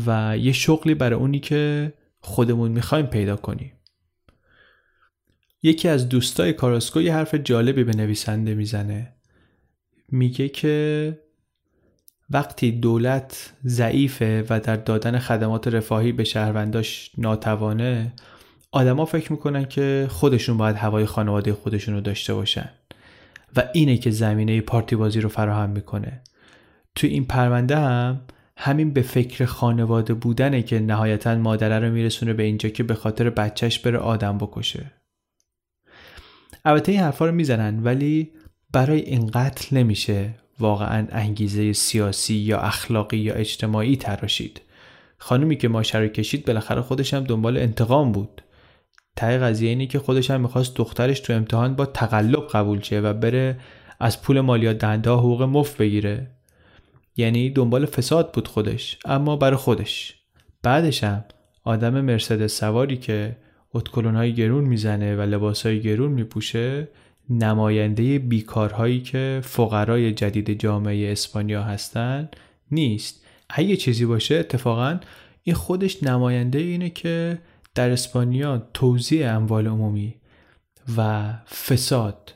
[0.06, 3.72] و یه شغلی برای اونی که خودمون می‌خوایم پیدا کنیم.
[5.62, 9.14] یکی از دوستای کاراسکو یه حرف جالبی به نویسنده می‌زنه.
[10.08, 11.18] میگه که
[12.30, 18.12] وقتی دولت ضعیفه و در دادن خدمات رفاهی به شهرونداش ناتوانه
[18.72, 22.70] آدما فکر می‌کنن که خودشون باید هوای خانواده خودشون رو داشته باشن.
[23.56, 26.22] و اینه که زمینه پارتی بازی رو فراهم می‌کنه.
[26.94, 28.20] تو این پرونده هم
[28.56, 33.30] همین به فکر خانواده بودنه که نهایتا مادره رو میرسونه به اینجا که به خاطر
[33.30, 34.92] بچهش بره آدم بکشه.
[36.64, 38.32] البته این حرفا رو می‌زنن ولی
[38.72, 44.60] برای این قتل نمیشه واقعا انگیزه سیاسی یا اخلاقی یا اجتماعی تراشید.
[45.18, 48.42] خانومی که ماشه رو کشید بالاخره خودش هم دنبال انتقام بود.
[49.16, 53.12] ته قضیه اینه که خودش هم می‌خواست دخترش تو امتحان با تقلب قبول شه و
[53.12, 53.56] بره
[54.00, 56.30] از پول مالیات دهنده حقوق مفت بگیره.
[57.16, 60.14] یعنی دنبال فساد بود خودش اما برای خودش.
[60.62, 61.24] بعدش هم
[61.64, 63.36] آدم مرسدس سواری که
[63.74, 66.88] اتکلون های گرون می‌زنه و لباس های گرون میپوشه
[67.30, 72.28] نماینده بیکارهایی که فقرای جدید جامعه اسپانیا هستن
[72.70, 73.24] نیست.
[73.50, 75.00] اگه چیزی باشه اتفاقا
[75.42, 77.38] این خودش نماینده اینه که
[77.80, 80.14] در اسپانیا توزیع اموال عمومی
[80.96, 81.32] و
[81.66, 82.34] فساد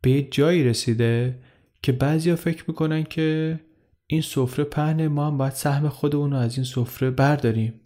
[0.00, 1.38] به جایی رسیده
[1.82, 3.60] که بعضیا فکر می‌کنن که
[4.06, 7.80] این سفره پهن ما هم باید سهم خودمون رو از این سفره برداریم.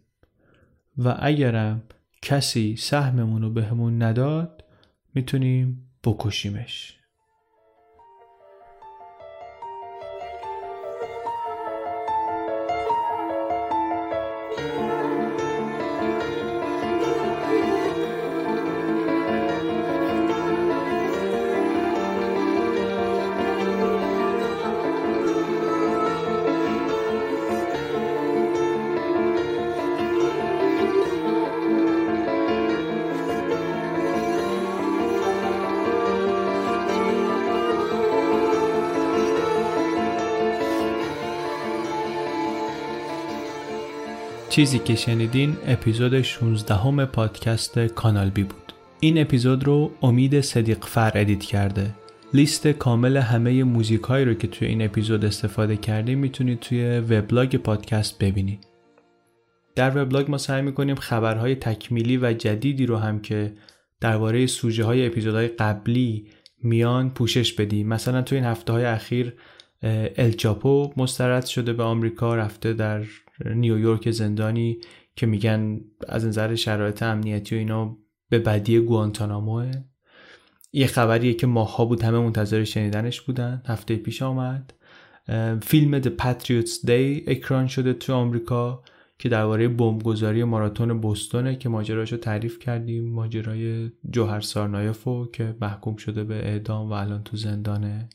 [0.98, 1.82] و اگرم
[2.22, 4.64] کسی سهممون رو بهمون نداد
[5.14, 6.99] می‌تونیم بکشیمش.
[44.60, 48.72] چیزی که شنیدین اپیزود 16 هم پادکست چنل بی بود.
[49.00, 51.94] این اپیزود رو امید صدیق فر edit کرده.
[52.34, 57.56] لیست کامل همه موزیک هایی رو که توی این اپیزود استفاده کردیم می‌تونید توی وبلاگ
[57.56, 58.66] پادکست ببینید
[59.74, 63.52] در وبلاگ ما سعی می‌کنیم خبرهای تکمیلی و جدیدی رو هم که
[64.00, 66.26] درباره سوژه های اپیزودهای قبلی
[66.62, 67.88] میان پوشش بدیم.
[67.88, 69.34] مثلا توی این هفته های اخیر
[70.16, 73.04] الچاپو مسترد شده به آمریکا رفته در
[73.54, 74.78] نیویورک زندانی
[75.16, 77.96] که میگن از نظر شرایط امنیتی و اینا
[78.28, 79.72] به بدی گوانتاناموه
[80.72, 83.62] یه خبریه که ماها بود همه منتظر شنیدنش بودن.
[83.66, 84.72] هفته پیش آمد.
[85.62, 88.82] فیلم The Patriots Day اکران شده تو آمریکا
[89.18, 93.12] که درباره بمبگذاری ماراتون بوستونه که ماجراشو تعریف کردیم.
[93.12, 98.08] ماجرای جوهر سارنایفو که محکوم شده به اعدام و الان تو زندانه.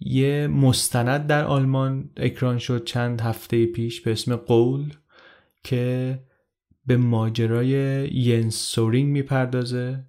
[0.00, 4.92] یه مستند در آلمان اکران شد چند هفته پیش به اسم قول
[5.64, 6.18] که
[6.86, 10.04] به ماجرای ینس سورینگ می‌پردازه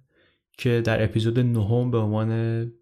[0.58, 2.30] که در اپیزود نهم به عنوان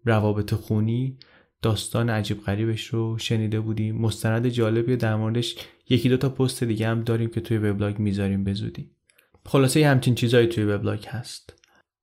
[0.05, 1.17] روابط خونی
[1.61, 3.95] داستان عجیب غریبش رو شنیده بودیم.
[3.95, 5.55] مستند جالبی در موردش
[5.89, 8.91] یکی دو تا پست دیگه هم داریم که توی وبلاگ می‌ذاریم به زودی.
[9.45, 11.53] خلاصه همچین چیزهایی توی وبلاگ هست.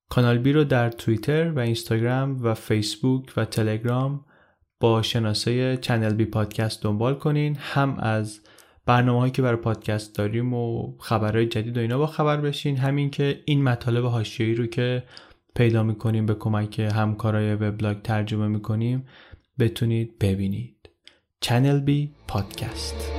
[0.09, 4.25] کانال بی رو در توییتر و اینستاگرام و فیسبوک و تلگرام
[4.81, 7.57] با شناسه چنل بی پادکست دنبال کنین.
[7.61, 8.41] هم از
[8.87, 12.77] برنامه هایی که برای پادکست داریم و خبرهای جدید و اینا با خبر بشین.
[12.77, 15.03] همین که این مطالب حاشیه‌ای رو که
[15.55, 19.07] پیدا می‌کنیم به کمک همکارای وبلاگ ترجمه می‌کنیم
[19.59, 20.91] بتونید ببینید.
[21.41, 23.13] چنل بی پادکست.